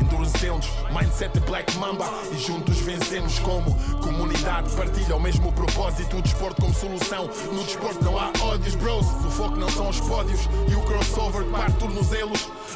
endurecemos, 0.00 0.68
mindset 0.90 1.38
Black 1.40 1.76
Mamba 1.78 2.06
e 2.32 2.38
juntos 2.38 2.78
vencemos 2.80 3.38
como 3.40 3.74
comunidade. 4.02 4.70
Partilha 4.76 5.16
o 5.16 5.20
mesmo 5.20 5.52
propósito, 5.52 6.16
o 6.16 6.22
desporto 6.22 6.62
como 6.62 6.74
solução. 6.74 7.28
No 7.52 7.62
desporto 7.64 8.04
não 8.04 8.18
há 8.18 8.32
ódios, 8.42 8.74
bros. 8.76 9.06
O 9.06 9.30
foco 9.30 9.56
não 9.56 9.68
são 9.68 9.88
os 9.88 10.00
pódios 10.00 10.40
e 10.70 10.74
o 10.74 10.80
crossover. 10.82 11.40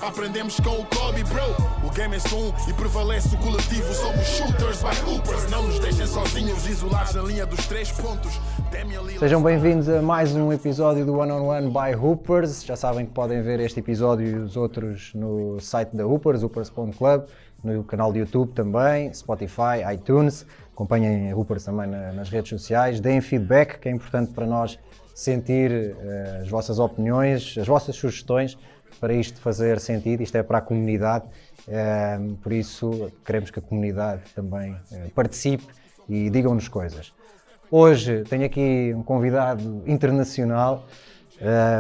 Aprendemos 0.07 0.61
com 0.61 0.81
o 0.81 0.85
Kobe, 0.87 1.25
bro. 1.25 1.43
O 1.83 1.91
game 1.91 2.17
é 2.17 2.19
só 2.19 2.37
um 2.37 2.53
e 2.69 2.73
prevalece 2.75 3.35
o 3.35 3.39
coletivo. 3.39 3.93
Somos 3.95 4.27
shooters 4.27 4.83
by 4.83 5.11
hoopers. 5.11 5.51
Não 5.51 5.63
nos 5.63 5.79
deixem 5.79 6.07
sozinhos, 6.07 6.67
isolados 6.67 7.15
na 7.15 7.23
linha 7.23 7.47
dos 7.47 7.67
três 7.67 7.91
pontos. 7.91 8.39
Sejam 9.19 9.43
bem-vindos 9.43 9.89
a 9.89 10.03
mais 10.03 10.35
um 10.35 10.53
episódio 10.53 11.07
do 11.07 11.15
One 11.15 11.31
on 11.33 11.47
One 11.47 11.69
by 11.69 11.95
Hoopers. 11.97 12.65
Já 12.65 12.77
sabem 12.77 13.07
que 13.07 13.13
podem 13.13 13.41
ver 13.41 13.61
este 13.61 13.81
episódio 13.81 14.27
e 14.27 14.35
os 14.35 14.57
outros 14.57 15.13
no 15.15 15.59
site 15.61 15.95
da 15.95 16.05
Hoopers, 16.05 16.43
hoopers.club, 16.43 17.14
no 17.63 17.83
canal 17.85 18.13
do 18.13 18.19
YouTube 18.19 18.53
também, 18.53 19.13
Spotify, 19.15 19.83
iTunes. 19.95 20.47
Acompanhem 20.73 21.31
a 21.31 21.37
Hoopers 21.37 21.65
também 21.65 21.87
na- 21.89 22.13
nas 22.13 22.29
redes 22.29 22.49
sociais. 22.51 23.01
Deem 23.01 23.21
feedback, 23.21 23.79
que 23.79 23.89
é 23.89 23.93
importante 23.93 24.33
para 24.33 24.45
nós 24.47 24.79
sentir 25.15 25.71
eh, 25.73 26.41
as 26.43 26.49
vossas 26.49 26.79
opiniões, 26.79 27.57
as 27.59 27.67
vossas 27.67 27.95
sugestões 27.95 28.59
para 29.01 29.13
isto 29.15 29.41
fazer 29.41 29.79
sentido. 29.81 30.23
Isto 30.23 30.37
é 30.39 30.43
para 30.43 30.59
a 30.59 30.61
comunidade, 30.61 31.25
eh, 31.69 32.19
por 32.43 32.53
isso 32.53 33.11
queremos 33.25 33.51
que 33.51 33.59
a 33.61 33.63
comunidade 33.63 34.23
também 34.35 34.77
eh, 34.93 35.07
participe 35.15 35.67
e 36.09 36.29
digam-nos 36.31 36.67
coisas. 36.69 37.13
Hoje 37.71 38.25
tenho 38.29 38.45
aqui 38.45 38.93
um 38.95 39.03
convidado 39.03 39.83
internacional, 39.87 40.87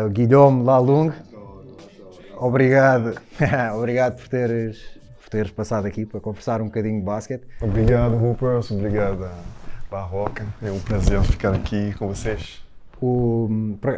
o 0.06 0.08
Guilherme 0.08 0.64
Lalung. 0.64 1.12
Obrigado, 2.36 3.14
obrigado 3.77 4.17
por 4.17 4.28
teres, 4.28 4.83
teres 5.34 5.50
passado 5.50 5.84
aqui 5.86 6.06
para 6.06 6.20
conversar 6.20 6.60
um 6.62 6.66
bocadinho 6.66 7.00
de 7.00 7.04
basquete. 7.04 7.42
Obrigado, 7.60 8.14
Hoopers. 8.14 8.70
Obrigado, 8.70 9.28
Barroca. 9.90 10.46
É 10.62 10.70
um 10.70 10.78
prazer 10.78 11.20
ficar 11.22 11.52
aqui 11.54 11.92
com 11.98 12.06
vocês. 12.06 12.62
O- 13.02 13.48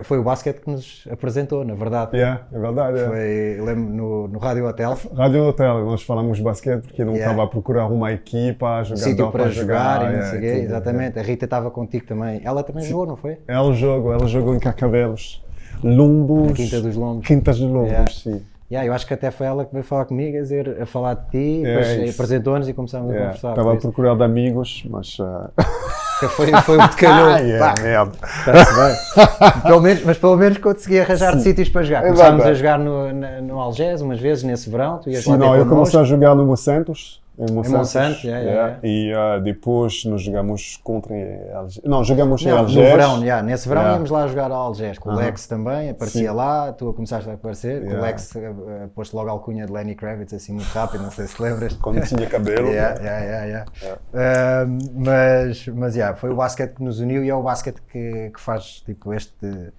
foi 0.05 0.19
o 0.19 0.23
basquete 0.23 0.61
que 0.63 0.71
nos 0.71 1.07
apresentou, 1.11 1.63
na 1.63 1.75
verdade. 1.75 2.17
Yeah, 2.17 2.47
é 2.51 2.59
verdade. 2.59 2.99
é. 2.99 3.07
Foi, 3.07 3.67
lembro, 3.67 3.93
no, 3.95 4.29
no 4.29 4.39
Rádio 4.39 4.67
Hotel, 4.67 4.97
Rádio 5.15 5.45
Hotel, 5.45 5.85
nós 5.85 6.03
falamos 6.03 6.41
basquete 6.41 6.81
porque 6.83 7.05
não 7.05 7.13
Yeah. 7.13 7.31
estava 7.33 7.47
a 7.47 7.51
procurar 7.51 7.87
uma 7.89 8.11
equipa, 8.13 8.83
sítio 8.87 9.11
jogador 9.11 9.31
para 9.33 9.51
jogar, 9.51 10.01
e 10.01 10.05
não 10.05 10.11
yeah, 10.13 10.31
sei 10.31 10.41
quê, 10.41 10.53
tudo, 10.55 10.65
exatamente. 10.65 11.19
A 11.19 11.23
Rita 11.23 11.45
estava 11.45 11.71
contigo 11.71 12.07
também. 12.07 12.41
Ela 12.43 12.63
também 12.63 12.83
jogou, 12.85 13.07
não 13.07 13.17
foi? 13.17 13.33
yeah. 13.33 13.53
Ela 13.67 13.73
jogou, 13.75 14.13
ela 14.15 14.27
jogou 14.27 14.55
em 14.57 14.59
Carcavelos, 14.59 15.45
Lombos. 15.85 16.49
Na 16.49 16.55
Quinta 16.55 16.81
dos 16.81 16.97
Lombos. 16.97 17.27
Quintas 17.27 17.59
dos 17.59 17.71
Lombos, 17.71 17.91
Yeah. 17.91 18.11
sim. 18.11 18.43
Yeah, 18.71 18.87
eu 18.89 18.93
acho 18.93 19.07
que 19.07 19.15
até 19.15 19.31
foi 19.31 19.47
ela 19.47 19.65
que 19.65 19.73
veio 19.73 19.85
falar 19.85 20.07
comigo, 20.07 20.37
a, 20.37 20.41
dizer, 20.41 20.83
a 20.83 20.87
falar 20.87 21.15
de 21.15 21.31
ti, 21.31 21.63
É 21.65 22.11
apresentou-nos 22.11 22.69
e 22.69 22.73
começámos 22.75 23.11
a 23.11 23.13
Yeah. 23.13 23.27
conversar. 23.29 23.51
Estava 23.51 23.73
a 23.73 23.77
procurar 23.77 24.17
de 24.17 24.25
amigos, 24.25 24.85
mas. 24.91 25.17
Que 26.19 26.29
Foi, 26.29 26.47
foi 26.63 26.79
o 26.79 26.89
que 26.89 26.97
calhou. 26.97 27.29
Ah, 27.37 27.39
yeah. 27.41 28.11
Pelo 29.67 29.81
menos, 29.83 30.03
mas 30.03 30.17
pelo 30.17 30.37
menos 30.37 30.57
consegui 30.59 30.99
arranjar 31.01 31.39
sítios 31.41 31.69
para 31.69 31.83
jogar. 31.83 32.03
Começámos 32.05 32.41
Exato. 32.41 32.49
a 32.49 32.55
jogar 32.55 32.79
no, 32.79 33.13
no 33.43 33.61
Algés 33.61 34.01
umas 34.01 34.19
vezes 34.19 34.43
nesse 34.43 34.71
verão, 34.71 34.99
tu 34.99 35.11
ias 35.11 35.23
Sim, 35.25 35.33
não, 35.37 35.55
eu 35.55 35.65
connosco. 35.67 35.75
comecei 35.75 36.01
a 36.01 36.05
jogar 36.05 36.35
no 36.35 36.47
Monsantos. 36.47 37.21
Em 37.39 37.53
Monsantos. 37.53 37.71
Monsanto, 37.71 38.27
yeah, 38.27 38.51
yeah, 38.51 38.79
E 38.83 39.13
ah, 39.13 39.39
depois 39.39 40.07
nós 40.07 40.23
jogamos 40.23 40.81
contra 40.83 41.15
Algés. 41.55 41.85
Não, 41.85 42.03
jogamos 42.03 42.41
em 42.41 42.47
Não, 42.47 42.53
no 42.55 42.59
Algés. 42.61 42.91
verão, 42.91 43.21
yeah, 43.21 43.43
nesse 43.43 43.69
verão 43.69 43.83
Yeah. 43.83 43.99
íamos 43.99 44.11
lá 44.11 44.27
jogar 44.27 44.51
ao 44.51 44.57
Algés, 44.57 44.99
com 44.99 45.11
o 45.11 45.13
Aham. 45.13 45.21
Lex 45.21 45.47
também, 45.47 45.91
aparecia 45.91 46.31
Sim. 46.31 46.35
lá, 46.35 46.73
tu 46.73 46.95
começaste 46.95 47.29
a 47.29 47.35
aparecer, 47.35 47.81
com 47.83 47.89
o 47.89 47.91
Yeah. 47.91 48.07
Lex 48.07 48.35
uh, 48.35 48.39
uh, 48.39 48.89
posto 48.95 49.15
logo 49.15 49.29
a 49.29 49.33
alcunha 49.33 49.67
de 49.67 49.73
Lenny 49.73 49.95
Kravitz 49.95 50.33
assim 50.33 50.55
muito 50.55 50.69
rápido, 50.69 51.03
não 51.03 51.11
sei 51.11 51.27
se 51.27 51.41
lembras. 51.43 51.75
Quando 51.83 52.01
tinha 52.07 52.27
cabelo. 52.27 52.69
Yeah, 52.69 52.99
yeah, 53.03 53.25
yeah, 53.25 53.67
yeah. 53.83 54.67
Um, 54.67 54.79
mas, 55.05 55.69
mas 55.69 55.95
yeah, 55.95 56.17
foi 56.17 56.31
o 56.31 56.37
basquete 56.37 56.75
que 56.77 56.83
nos 56.83 57.01
uniu 57.01 57.23
e 57.23 57.29
é 57.29 57.35
o 57.35 57.43
basquete 57.43 57.83
que, 57.93 58.31
que 58.35 58.41
faz 58.41 58.81
tipo, 58.81 59.13
este, 59.13 59.73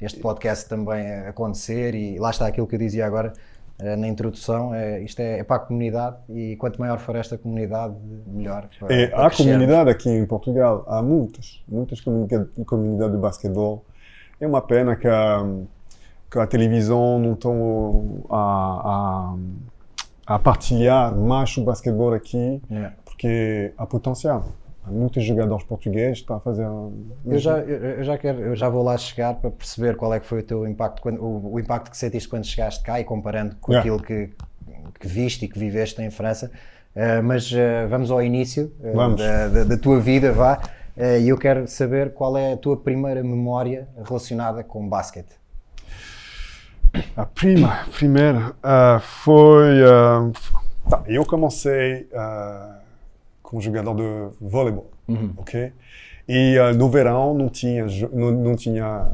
este 0.00 0.18
podcast 0.18 0.68
também 0.68 1.08
acontecer 1.28 1.94
e 1.94 2.18
lá 2.18 2.30
está 2.30 2.46
aquilo 2.48 2.66
que 2.66 2.74
eu 2.74 2.78
dizia 2.78 3.06
agora 3.06 3.32
eh, 3.32 3.40
na 3.96 4.06
introdução, 4.06 4.74
é, 4.74 5.02
isto 5.02 5.20
é, 5.20 5.40
é 5.40 5.44
para 5.44 5.56
a 5.56 5.58
comunidade 5.58 6.16
e 6.28 6.56
quanto 6.56 6.78
maior 6.80 6.98
for 6.98 7.16
esta 7.16 7.36
comunidade, 7.36 7.94
melhor. 8.26 8.68
Para, 8.78 8.94
E 8.94 9.08
para 9.08 9.26
há 9.26 9.28
crescermos. 9.28 9.52
comunidade 9.52 9.90
aqui 9.90 10.08
em 10.10 10.24
Portugal, 10.26 10.84
há 10.86 11.02
muitas, 11.02 11.62
muitas 11.68 12.00
comunidades 12.00 13.14
de 13.14 13.20
basquetebol. 13.20 13.84
É 14.40 14.46
uma 14.46 14.60
pena 14.62 14.94
que 14.96 15.08
a, 15.08 15.44
que 16.30 16.38
a 16.38 16.46
televisão 16.46 17.18
não 17.18 17.32
estão 17.34 18.22
a, 18.30 19.34
a, 20.26 20.34
a 20.34 20.38
partilhar 20.38 21.14
mais 21.14 21.56
o 21.56 21.64
basquetebol 21.64 22.12
aqui, 22.14 22.60
Yeah. 22.70 22.94
porque 23.04 23.72
há 23.76 23.86
potencial. 23.86 24.44
Há 24.86 24.90
muitos 24.90 25.24
jogadores 25.24 25.64
portugueses 25.64 26.18
estão 26.18 26.36
a 26.36 26.40
fazer. 26.40 26.66
Eu 27.24 27.38
já, 27.38 27.58
eu, 27.60 28.04
já 28.04 28.18
quero, 28.18 28.40
eu 28.40 28.54
já 28.56 28.68
vou 28.68 28.82
lá 28.82 28.96
chegar 28.98 29.34
para 29.34 29.50
perceber 29.50 29.96
qual 29.96 30.12
é 30.12 30.20
que 30.20 30.26
foi 30.26 30.40
o 30.40 30.42
teu 30.42 30.68
impacto, 30.68 31.00
quando, 31.00 31.22
o, 31.24 31.54
o 31.54 31.60
impacto 31.60 31.90
que 31.90 31.96
sentiste 31.96 32.28
quando 32.28 32.44
chegaste 32.44 32.82
cá 32.84 33.00
e 33.00 33.04
comparando 33.04 33.56
com 33.60 33.72
Yeah. 33.72 33.80
aquilo 33.94 34.02
que, 34.06 34.30
que 35.00 35.08
viste 35.08 35.46
e 35.46 35.48
que 35.48 35.58
viveste 35.58 36.02
em 36.02 36.10
França. 36.10 36.50
Eh, 36.94 37.20
mas 37.22 37.50
eh, 37.52 37.86
vamos 37.86 38.10
ao 38.10 38.22
início 38.22 38.70
eh, 38.82 38.92
Vamos. 38.92 39.20
Da, 39.20 39.48
da- 39.48 39.64
da 39.64 39.76
tua 39.78 39.98
vida, 40.00 40.32
vá. 40.32 40.60
E 40.96 41.28
eu 41.28 41.36
quero 41.36 41.66
saber 41.66 42.12
qual 42.14 42.36
é 42.36 42.52
a 42.52 42.56
tua 42.56 42.76
primeira 42.76 43.20
memória 43.24 43.88
relacionada 44.06 44.62
com 44.62 44.86
basquete. 44.88 45.34
A 47.16 47.26
prima, 47.26 47.80
primeira, 47.90 48.52
ah, 48.62 49.00
foi. 49.02 49.82
ah, 49.84 50.30
tá, 50.88 51.02
eu 51.08 51.24
comecei 51.26 52.08
ah, 52.14 52.78
como 53.44 53.60
jogador 53.62 53.94
de 53.94 54.30
voleibol, 54.40 54.90
ok? 55.36 55.72
E 56.26 56.58
ah, 56.58 56.72
no 56.72 56.88
verão 56.88 57.34
não 57.34 57.48
tinha, 57.48 57.84
não, 58.12 58.30
não 58.32 58.56
tinha, 58.56 59.06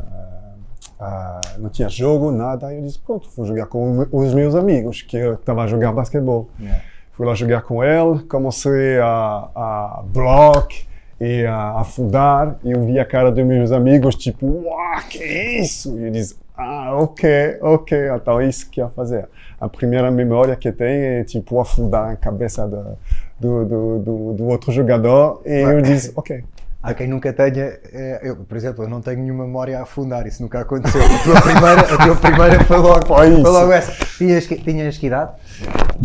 ah, 0.98 1.40
não 1.58 1.68
tinha 1.68 1.88
jogo, 1.88 2.30
nada. 2.30 2.72
Eu 2.72 2.82
disse 2.82 2.98
pronto, 2.98 3.28
vou 3.36 3.44
jogar 3.44 3.66
com 3.66 4.06
os 4.12 4.32
meus 4.32 4.54
amigos 4.54 5.02
que 5.02 5.16
estavam 5.18 5.66
jogar 5.68 5.92
basquetebol. 5.92 6.48
Yeah. 6.60 6.80
Fui 7.12 7.26
lá 7.26 7.34
jogar 7.34 7.62
com 7.62 7.82
ele, 7.84 8.20
comecei 8.28 8.98
a, 8.98 9.48
a 9.54 10.02
block 10.06 10.86
e 11.20 11.44
a 11.44 11.80
afundar. 11.80 12.56
E 12.64 12.70
eu 12.70 12.82
vi 12.84 12.98
a 12.98 13.04
cara 13.04 13.30
dos 13.32 13.44
meus 13.44 13.72
amigos, 13.72 14.14
tipo, 14.14 14.46
uau, 14.46 15.00
que 15.10 15.18
é 15.22 15.60
isso? 15.60 15.98
E 15.98 16.04
eu 16.04 16.10
disse, 16.12 16.36
ah, 16.56 16.94
ok, 16.96 17.58
ok, 17.60 17.98
então 18.14 18.40
é 18.40 18.46
isso 18.46 18.70
que 18.70 18.80
ia 18.80 18.88
fazer. 18.88 19.28
A 19.60 19.68
primeira 19.68 20.10
memória 20.10 20.54
que 20.56 20.70
tem 20.72 20.86
é, 20.96 21.24
tipo, 21.24 21.58
afundar 21.60 22.10
a 22.12 22.16
cabeça 22.16 22.66
da- 22.68 22.94
do, 23.40 23.64
do, 23.64 23.98
do, 23.98 24.32
do 24.34 24.44
outro 24.46 24.70
jogador. 24.72 25.40
E 25.46 25.60
eu 25.62 25.80
disse, 25.82 26.12
ok. 26.14 26.44
Há 26.82 26.94
quem 26.94 27.06
nunca 27.06 27.30
tenha, 27.30 27.78
eh, 27.92 28.20
eu, 28.22 28.36
por 28.36 28.56
exemplo, 28.56 28.82
eu 28.84 28.88
não 28.88 29.02
tenho 29.02 29.18
nenhuma 29.20 29.44
memória 29.44 29.78
a 29.78 29.82
afundar, 29.82 30.26
isso 30.26 30.42
nunca 30.42 30.60
aconteceu. 30.60 31.02
A 31.02 31.18
tua 31.22 31.40
primeira, 31.42 31.80
a 31.82 32.06
tua 32.06 32.16
primeira 32.16 32.64
foi 32.64 32.78
logo, 32.78 33.04
Foi 33.06 33.30
foi 33.42 33.50
logo 33.50 33.70
essa. 33.70 33.92
Tinhas, 34.16 34.46
que- 34.46 34.56
tinhas 34.56 34.96
que 34.96 35.06
idade? 35.08 35.32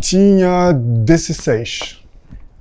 Tinha 0.02 0.74
16 0.74 2.04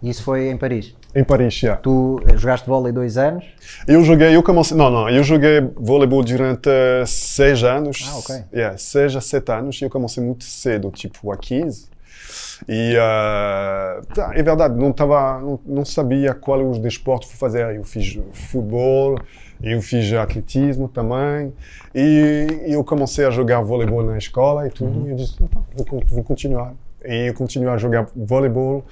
E 0.01 0.11
isso 0.11 0.23
foi 0.23 0.49
em 0.49 0.57
Paris. 0.57 0.95
em 1.13 1.25
Paris, 1.25 1.55
já. 1.55 1.75
Tu 1.75 2.21
eh, 2.29 2.37
jogaste 2.37 2.69
vôlei 2.69 2.93
dois 2.93 3.17
anos, 3.19 3.45
Eu 3.89 4.05
joguei, 4.05 4.37
eu 4.37 4.45
comecei, 4.45 4.77
não, 4.77 4.91
não, 4.91 5.09
eu 5.11 5.25
joguei 5.25 5.61
voleibol 5.77 6.23
durante 6.23 6.69
seis 7.09 7.65
anos. 7.65 8.09
Ah, 8.09 8.19
ok. 8.19 8.37
Yeah, 8.53 8.79
seis 8.79 9.17
a 9.17 9.21
sete 9.21 9.51
anos, 9.51 9.81
e 9.81 9.85
eu 9.87 9.91
comecei 9.91 10.23
muito 10.23 10.45
cedo, 10.45 10.89
tipo 10.93 11.33
a 11.33 11.37
15. 11.37 11.87
E 12.69 12.97
ah, 12.99 14.01
tá, 14.15 14.33
é 14.35 14.43
verdade, 14.43 14.79
não 14.79 14.93
tava, 14.93 15.41
não, 15.41 15.61
não 15.67 15.85
sabia 15.85 16.35
qual 16.35 16.69
os 16.69 16.79
desportos 16.79 17.29
vou 17.29 17.39
fazer. 17.39 17.77
Eu 17.77 17.85
fiz 17.85 18.19
futebol, 18.33 19.19
eu 19.63 19.81
fiz 19.83 20.13
atletismo 20.13 20.89
também, 20.89 21.53
e 21.95 22.47
eu 22.67 22.83
comecei 22.85 23.25
a 23.25 23.31
jogar 23.31 23.61
voleibol 23.63 24.03
na 24.03 24.19
escola 24.19 24.67
e 24.67 24.71
tudo. 24.71 25.07
E 25.07 25.11
eu 25.11 25.17
disse, 25.17 25.37
tá, 25.37 25.61
vou, 25.77 26.03
vou 26.09 26.25
continuar. 26.25 26.75
E 27.05 27.29
eu 27.29 27.35
continuei 27.35 27.73
a 27.73 27.77
jogar 27.77 28.07
voleibol. 28.15 28.85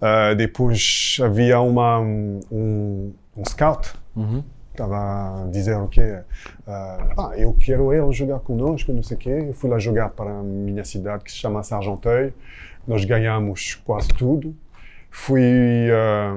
Ah, 0.00 0.34
depois 0.34 1.16
havia 1.22 1.60
uma, 1.60 2.00
um, 2.00 2.40
um 2.50 3.44
scout 3.48 3.92
estava 4.74 5.44
a 5.44 5.46
dizer 5.50 5.76
o 5.76 5.88
quê? 5.88 6.20
Ah, 6.66 7.08
ah, 7.16 7.32
eu 7.36 7.54
quero 7.54 7.92
ele 7.92 8.12
jogar 8.12 8.40
conosco, 8.40 8.92
não 8.92 9.02
sei 9.02 9.16
o 9.16 9.20
quê. 9.20 9.44
Eu 9.48 9.54
fui 9.54 9.70
lá 9.70 9.78
jogar 9.78 10.10
para 10.10 10.30
a 10.30 10.42
minha 10.42 10.84
cidade, 10.84 11.24
que 11.24 11.30
se 11.30 11.38
chama 11.38 11.62
Sargenteuil. 11.62 12.32
Nós 12.86 13.04
ganhamos 13.04 13.76
quase 13.84 14.08
tudo. 14.08 14.54
Fui 15.10 15.42
ah, 15.92 16.34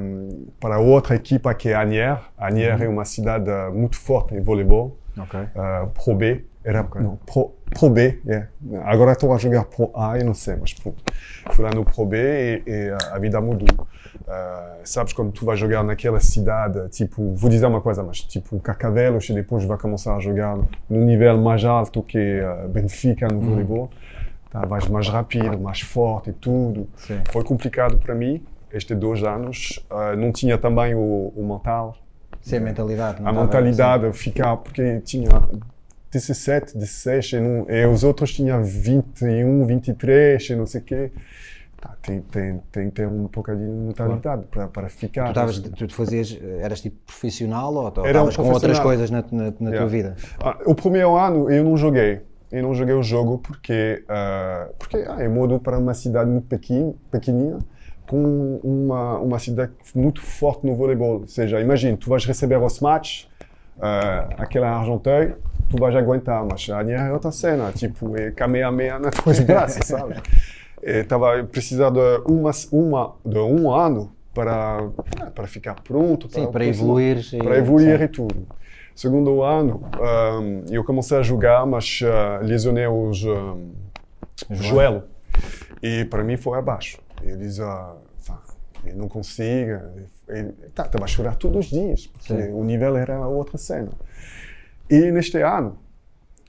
para 0.59 0.79
outra 0.79 1.15
equipa 1.15 1.53
que 1.53 1.69
é 1.69 1.75
Agnières. 1.75 2.21
Agnières 2.37 2.81
é 2.81 2.87
uma 2.87 3.05
cidade 3.05 3.49
muito 3.73 3.97
forte 3.97 4.35
em 4.35 4.41
voleibol, 4.41 4.97
Ok. 5.17 5.39
ah, 5.55 5.87
Pro 5.93 6.15
B. 6.15 6.45
Era 6.67 6.83
no 6.83 7.17
Pro, 7.25 7.55
Pro 7.79 7.89
B, 7.89 8.19
yeah. 8.25 8.49
agora 8.83 9.13
estou 9.13 9.33
a 9.33 9.37
jogar 9.37 9.63
Pro 9.63 9.89
A, 9.95 10.19
eu 10.19 10.25
não 10.25 10.33
sei, 10.33 10.57
mas 10.57 10.73
pronto. 10.73 11.01
Fui 11.53 11.63
lá 11.63 11.71
no 11.73 11.85
Pro 11.85 12.05
B 12.05 12.17
e, 12.17 12.69
e 12.69 12.97
a 13.09 13.17
vida 13.17 13.39
mudou. 13.39 13.87
Uh, 14.27 14.81
sabes 14.83 15.13
quando 15.13 15.31
tu 15.31 15.45
vais 15.45 15.57
jogar 15.57 15.81
naquela 15.85 16.19
cidade, 16.19 16.89
tipo, 16.89 17.33
vou 17.35 17.49
dizer 17.49 17.67
uma 17.67 17.79
coisa, 17.79 18.03
mas 18.03 18.19
tipo 18.19 18.59
Carcavelos 18.59 19.29
e 19.29 19.33
depois 19.33 19.63
vai 19.63 19.77
começar 19.77 20.17
a 20.17 20.19
jogar 20.19 20.57
no 20.89 21.05
nível 21.05 21.37
mais 21.37 21.63
alto 21.63 22.03
que 22.03 22.41
uh, 22.41 22.67
Benfica 22.67 23.29
no 23.29 23.39
voleibol, 23.39 23.89
tá, 24.51 24.65
vais 24.65 24.89
mais 24.89 25.07
rápido, 25.07 25.57
mais 25.57 25.79
forte 25.79 26.31
e 26.31 26.33
tudo. 26.33 26.89
Sim. 26.97 27.21
Foi 27.31 27.45
complicado 27.45 27.97
para 27.97 28.13
mim 28.13 28.43
estes 28.73 28.97
dois 28.97 29.23
anos. 29.23 29.81
Uh, 29.89 30.17
não 30.17 30.33
tinha 30.33 30.57
também 30.57 30.95
o, 30.95 31.31
o 31.33 31.47
mental, 31.47 31.95
Sim, 32.47 32.57
a 32.57 32.59
mentalidade. 32.61 33.21
a 33.25 33.31
mentalidade 33.33 34.13
ficar, 34.13 34.55
porque 34.57 35.01
tinha 35.01 35.29
17, 36.11 36.75
16 36.77 37.33
e, 37.33 37.39
não, 37.41 37.65
e 37.69 37.85
os 37.85 38.03
outros 38.05 38.33
tinham 38.33 38.63
21, 38.63 39.65
23 39.65 40.49
e 40.49 40.55
não 40.55 40.65
sei 40.65 40.79
o 40.81 40.83
quê. 40.83 41.11
Tá, 41.79 41.93
tem, 42.01 42.21
tem, 42.21 42.61
tem 42.71 42.85
que 42.89 42.95
ter 42.95 43.07
um 43.07 43.23
bocadinho 43.27 43.67
de 43.81 43.87
mentalidade 43.87 44.45
para, 44.49 44.67
para 44.67 44.89
ficar. 44.89 45.25
Tu, 45.25 45.29
estavas, 45.29 45.59
tu 45.59 45.93
fazias, 45.93 46.39
eras 46.61 46.81
tipo 46.81 46.95
profissional 47.05 47.73
ou 47.73 47.87
Era 48.05 48.23
um 48.23 48.29
estavas 48.29 48.35
com 48.37 48.51
outras 48.51 48.79
coisas 48.79 49.11
na, 49.11 49.21
na- 49.31 49.53
na 49.59 49.69
Yeah. 49.69 49.77
tua 49.79 49.87
vida? 49.87 50.15
Ah, 50.39 50.57
o 50.65 50.73
primeiro 50.73 51.15
ano 51.17 51.51
eu 51.51 51.63
não 51.65 51.75
joguei. 51.77 52.21
Eu 52.49 52.63
não 52.63 52.73
joguei 52.73 52.95
o 52.95 53.03
jogo 53.03 53.39
porque, 53.39 54.03
ah, 54.07 54.69
porque 54.79 54.97
ah, 55.05 55.17
eu 55.19 55.29
mudo 55.29 55.59
para 55.59 55.77
uma 55.77 55.93
cidade 55.93 56.29
muito 56.29 56.47
pequena, 56.47 56.93
pequenina 57.11 57.59
com 58.07 58.59
uma, 58.63 59.17
uma 59.19 59.39
cidade 59.39 59.71
muito 59.93 60.21
forte 60.21 60.65
no 60.65 60.75
voleibol. 60.75 61.21
Ou 61.21 61.27
seja, 61.27 61.59
imagina, 61.59 61.97
tu 61.97 62.09
vais 62.09 62.25
receber 62.25 62.57
os 62.57 62.79
matches, 62.79 63.27
ah, 63.79 64.29
aquela 64.37 64.69
Argenteuil, 64.69 65.35
tu 65.69 65.77
vais 65.77 65.95
aguentar, 65.95 66.45
mas 66.49 66.69
a 66.69 66.83
minha 66.83 66.97
é 66.97 67.11
outra 67.11 67.31
cena, 67.31 67.71
tipo, 67.71 68.17
é 68.19 68.31
Kamehameha 68.31 68.97
nas 68.99 69.13
tuas 69.15 69.39
braços, 69.39 69.85
sabe? 69.87 70.15
Estava 70.81 71.43
precisando 71.43 71.99
de, 71.99 72.31
uma, 72.31 72.51
uma, 72.71 73.15
de 73.25 73.39
um 73.39 73.71
ano 73.73 74.11
para, 74.33 74.87
para 75.33 75.47
ficar 75.47 75.75
pronto. 75.81 76.27
Sim, 76.29 76.43
para 76.43 76.51
próximo- 76.63 76.69
evoluires 76.85 77.33
e- 77.33 77.37
Para 77.39 77.57
evoluir 77.57 77.97
sim. 77.97 78.03
e 78.03 78.07
tudo. 78.07 78.47
Segundo 78.95 79.43
ano, 79.43 79.81
ahm, 79.99 80.63
eu 80.71 80.83
comecei 80.83 81.17
a 81.17 81.21
jogar, 81.21 81.65
mas 81.65 81.99
ah, 82.03 82.39
lesionei 82.41 82.87
os 82.87 83.23
um, 83.25 83.71
joelho. 84.51 85.03
E 85.83 86.05
para 86.05 86.23
mim 86.23 86.37
foi 86.37 86.57
abaixo. 86.57 86.97
Eu 87.23 87.37
disse, 87.37 87.61
ah, 87.61 87.95
"Fá, 88.19 88.39
eu 88.85 88.95
não 88.95 89.07
consigo. 89.07 89.71
Eu- 90.27 90.53
Tá, 90.75 90.83
estava 90.85 91.05
a 91.05 91.07
chorar 91.07 91.35
todos 91.35 91.65
os 91.65 91.71
dias, 91.71 92.07
porque 92.07 92.33
Sim. 92.33 92.51
o 92.53 92.63
nível 92.63 92.95
era 92.97 93.25
outra 93.27 93.57
cena. 93.57 93.89
E 94.89 95.09
neste 95.11 95.41
ano, 95.41 95.77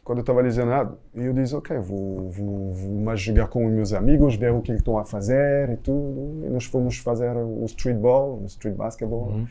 quando 0.05 0.19
eu 0.19 0.23
estava 0.23 0.41
lesionado, 0.41 0.97
eu 1.15 1.33
disse, 1.33 1.55
ok, 1.55 1.79
vou, 1.79 2.31
vou, 2.31 2.73
vou 2.73 2.91
mais 3.03 3.21
jogar 3.21 3.47
com 3.49 3.67
os 3.67 3.73
meus 3.73 3.93
amigos, 3.93 4.35
ver 4.37 4.53
o 4.53 4.61
que 4.63 4.71
eles 4.71 4.81
estão 4.81 4.99
a 4.99 5.05
fazer 5.05 5.71
e 5.71 5.77
tudo. 5.77 6.45
E 6.47 6.51
nós 6.51 6.65
fomos 6.65 6.99
fazer 6.99 7.37
o 7.37 7.65
streetball, 7.67 8.41
o 8.43 8.47
street 8.47 8.75
basketball. 8.77 9.43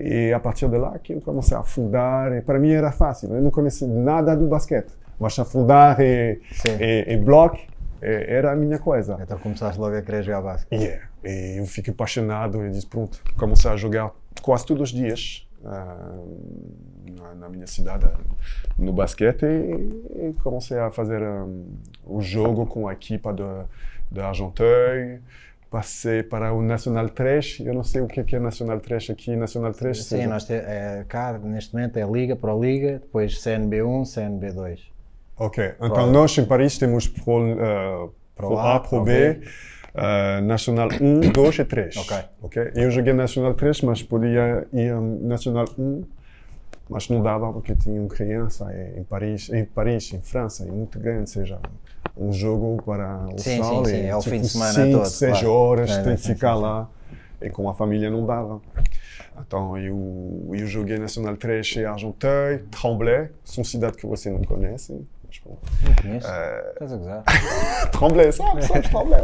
E 0.00 0.32
a 0.32 0.40
partir 0.40 0.68
de 0.68 0.76
lá 0.78 0.98
que 0.98 1.12
eu 1.14 1.20
comecei 1.20 1.56
a 1.56 1.60
afundar. 1.60 2.32
E 2.32 2.40
para 2.40 2.58
mim 2.58 2.70
era 2.72 2.90
fácil, 2.92 3.34
eu 3.34 3.42
não 3.42 3.50
conhecia 3.50 3.86
nada 3.86 4.36
do 4.36 4.46
basquete. 4.48 4.92
Mas 5.18 5.38
afundar 5.38 5.98
e, 6.00 6.40
Sim. 6.52 6.76
e, 6.80 7.12
e 7.14 7.16
bloco 7.16 7.58
eh, 8.02 8.26
era 8.28 8.52
a 8.52 8.56
minha 8.56 8.78
coisa. 8.78 9.18
Então 9.20 9.38
começaste 9.38 9.80
logo 9.80 9.96
a 9.96 10.02
querer 10.02 10.22
jogar 10.22 10.42
basquete. 10.42 10.80
Yeah. 10.80 11.08
E 11.24 11.58
eu 11.58 11.66
fiquei 11.66 11.92
apaixonado 11.92 12.64
e 12.66 12.70
disse, 12.70 12.86
pronto, 12.86 13.20
comecei 13.36 13.70
a 13.70 13.76
jogar 13.76 14.10
quase 14.42 14.66
todos 14.66 14.90
os 14.90 14.96
dias 14.96 15.48
ah, 15.64 16.18
na, 17.18 17.34
na 17.34 17.48
minha 17.48 17.66
cidade 17.66 18.06
no 18.78 18.92
basquete 18.92 19.44
e, 19.44 20.28
e 20.28 20.32
comecei 20.42 20.78
a 20.78 20.90
fazer 20.90 21.22
um, 21.22 21.64
o 22.04 22.20
jogo 22.20 22.66
com 22.66 22.86
a 22.88 22.92
equipa 22.92 23.32
da 23.32 24.28
Argenteuil. 24.28 25.20
Passei 25.68 26.22
para 26.22 26.54
o 26.54 26.62
Nacional 26.62 27.08
3, 27.08 27.58
eu 27.64 27.74
não 27.74 27.82
sei 27.82 28.00
o 28.00 28.06
que 28.06 28.22
que 28.22 28.36
é 28.36 28.38
Nacional 28.38 28.78
3 28.78 29.10
aqui, 29.10 29.34
Nacional 29.34 29.72
3 29.72 29.96
Sim, 29.96 30.02
seja- 30.04 30.28
nós 30.28 30.44
te, 30.44 30.52
é, 30.52 31.04
cá 31.08 31.36
neste 31.38 31.74
momento 31.74 31.96
é 31.96 32.04
Liga, 32.04 32.36
Pro 32.36 32.58
Liga, 32.62 33.00
depois 33.00 33.34
CNB1, 33.42 34.02
CNB2. 34.02 34.95
Ok, 35.38 35.74
então 35.80 36.10
nós 36.10 36.36
em 36.38 36.44
Paris 36.44 36.78
temos 36.78 37.06
Pro, 37.08 37.52
uh, 37.52 38.12
Pro 38.34 38.48
Pro 38.48 38.58
A, 38.58 38.80
Pro 38.80 39.02
B, 39.02 39.34
B. 39.34 39.46
uh, 39.94 40.42
Nacional 40.42 40.88
1, 41.00 41.32
2 41.32 41.58
e 41.58 41.64
3. 41.64 41.96
Ok. 41.98 42.16
ok. 42.42 42.70
Eu 42.74 42.90
joguei 42.90 43.12
Nacional 43.12 43.52
3, 43.54 43.82
mas 43.82 44.02
podia 44.02 44.66
ir 44.72 44.94
um, 44.94 45.26
Nacional 45.26 45.66
1, 45.78 46.04
mas 46.88 47.08
não 47.10 47.22
dava 47.22 47.52
porque 47.52 47.74
tinha 47.74 48.00
uma 48.00 48.08
criança 48.08 48.66
em 48.96 49.04
Paris, 49.04 49.50
em 49.50 49.64
Paris, 49.64 50.12
em 50.14 50.20
França, 50.22 50.64
é 50.64 50.70
muito 50.70 50.98
grande, 50.98 51.28
seja, 51.28 51.58
um 52.16 52.32
jogo 52.32 52.82
para 52.82 53.26
o 53.26 53.38
Sim, 53.38 53.62
sol 53.62 53.84
sim, 53.84 53.90
sim, 53.90 54.06
é 54.06 54.16
o 54.16 54.22
fim 54.22 54.40
de 54.40 54.48
semana 54.48 54.72
cinco, 54.72 54.92
todo, 54.98 55.06
seis 55.06 55.32
claro. 55.32 55.50
horas, 55.50 55.90
É, 55.90 56.02
tem 56.02 56.16
que 56.16 56.22
ficar 56.22 56.56
sim, 56.56 56.62
lá 56.62 56.88
e 57.42 57.50
com 57.50 57.68
a 57.68 57.74
família 57.74 58.10
não 58.10 58.24
dava. 58.24 58.60
Então 59.46 59.76
eu, 59.76 60.50
eu 60.54 60.66
joguei 60.66 60.98
Nacional 60.98 61.36
3 61.36 61.66
chez 61.66 61.84
Argenteuil, 61.84 62.64
Tremblay, 62.70 63.28
são 63.44 63.62
cidades 63.62 64.00
que 64.00 64.06
você 64.06 64.30
não 64.30 64.42
conhece. 64.42 64.98
Bom, 65.44 65.58
Não 65.82 65.94
conheço. 65.94 66.28
É. 66.28 66.74
Tremblay, 67.92 68.32
sabe, 68.32 68.62
sabe 68.62 68.88
Tremblay. 68.88 69.22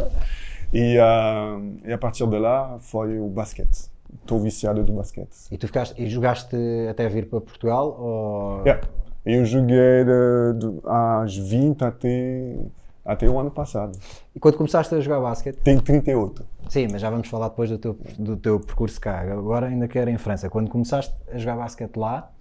E, 0.73 0.97
ah, 0.97 1.59
e 1.85 1.93
a 1.93 1.97
partir 1.97 2.25
de 2.27 2.37
lá 2.39 2.79
foi 2.79 3.19
o 3.19 3.27
basquete. 3.27 3.91
Estou 4.21 4.39
viciado 4.39 4.83
do 4.83 4.93
basquete. 4.93 5.35
E 5.51 5.57
tu 5.57 5.67
ficaste, 5.67 6.01
e 6.01 6.07
jogaste 6.07 6.55
até 6.89 7.07
vir 7.07 7.29
para 7.29 7.41
Portugal? 7.41 7.95
Ou... 7.99 8.61
Yeah. 8.61 8.81
Eu 9.25 9.45
joguei 9.45 10.03
de, 10.03 10.59
de, 10.59 10.79
às 10.85 11.35
20 11.37 11.81
até, 11.83 12.57
até 13.05 13.29
o 13.29 13.39
ano 13.39 13.51
passado. 13.51 13.97
E 14.35 14.39
quando 14.39 14.57
começaste 14.57 14.93
a 14.93 14.99
jogar 14.99 15.21
basquete? 15.21 15.57
Tenho 15.57 15.81
38. 15.81 16.45
Sim, 16.69 16.87
mas 16.91 17.01
já 17.01 17.09
vamos 17.09 17.27
falar 17.27 17.49
depois 17.49 17.69
do 17.69 17.77
teu, 17.77 17.97
do 18.17 18.35
teu 18.35 18.59
percurso 18.59 18.99
cá. 18.99 19.21
Agora 19.21 19.67
ainda 19.67 19.87
quero 19.87 20.09
em 20.09 20.17
França. 20.17 20.49
Quando 20.49 20.69
começaste 20.69 21.15
a 21.31 21.37
jogar 21.37 21.55
basquete 21.55 21.95
lá, 21.95 22.31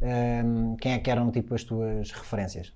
ehm, 0.00 0.76
quem 0.76 0.92
é 0.92 0.98
que 0.98 1.10
eram 1.10 1.30
tipo 1.30 1.54
as 1.54 1.62
tuas 1.62 2.10
referências? 2.10 2.72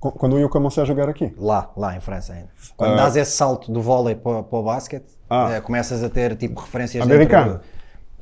Qu- 0.00 0.12
Quando 0.12 0.38
eu 0.38 0.48
comecei 0.48 0.82
a 0.82 0.86
jogar 0.86 1.08
aqui. 1.08 1.32
Lá, 1.38 1.70
lá 1.76 1.94
em 1.94 2.00
França 2.00 2.32
ainda. 2.32 2.48
Quando 2.76 2.96
dás 2.96 3.14
esse 3.16 3.32
salto 3.32 3.70
do 3.70 3.82
vôlei 3.82 4.14
para, 4.14 4.42
para 4.42 4.58
o 4.58 4.62
basquete, 4.62 5.04
Ah. 5.28 5.50
eh, 5.52 5.60
começas 5.60 6.02
a 6.02 6.08
ter 6.08 6.34
tipo 6.36 6.58
referências 6.60 7.02
Americano. 7.04 7.60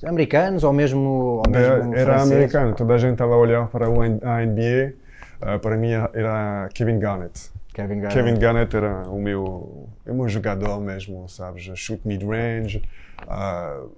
do- 0.03 0.09
americanos 0.09 0.63
ou 0.65 0.73
mesmo, 0.73 1.01
ou 1.09 1.43
mesmo 1.49 1.95
Era, 1.95 2.23
americano, 2.23 2.75
toda 2.75 2.95
a 2.95 2.99
gente 2.99 3.13
estava 3.13 3.35
a 3.35 3.37
olhar 3.37 3.67
para 3.69 3.87
a 3.87 4.43
NBA. 4.47 4.95
Ah, 5.41 5.59
para 5.59 5.77
mim 5.77 5.91
era 5.93 6.69
Kevin 6.75 6.99
Garnett. 6.99 7.51
Kevin 7.73 8.01
Garnett. 8.01 8.15
Kevin 8.15 8.35
Garnett 8.41 8.77
era 8.77 9.09
o 9.09 9.21
meu, 9.21 9.89
o 10.07 10.15
meu 10.15 10.29
jogador 10.29 10.81
mesmo, 10.81 11.29
sabes? 11.29 11.63
Shoot 11.79 12.01
mid-range, 12.05 12.83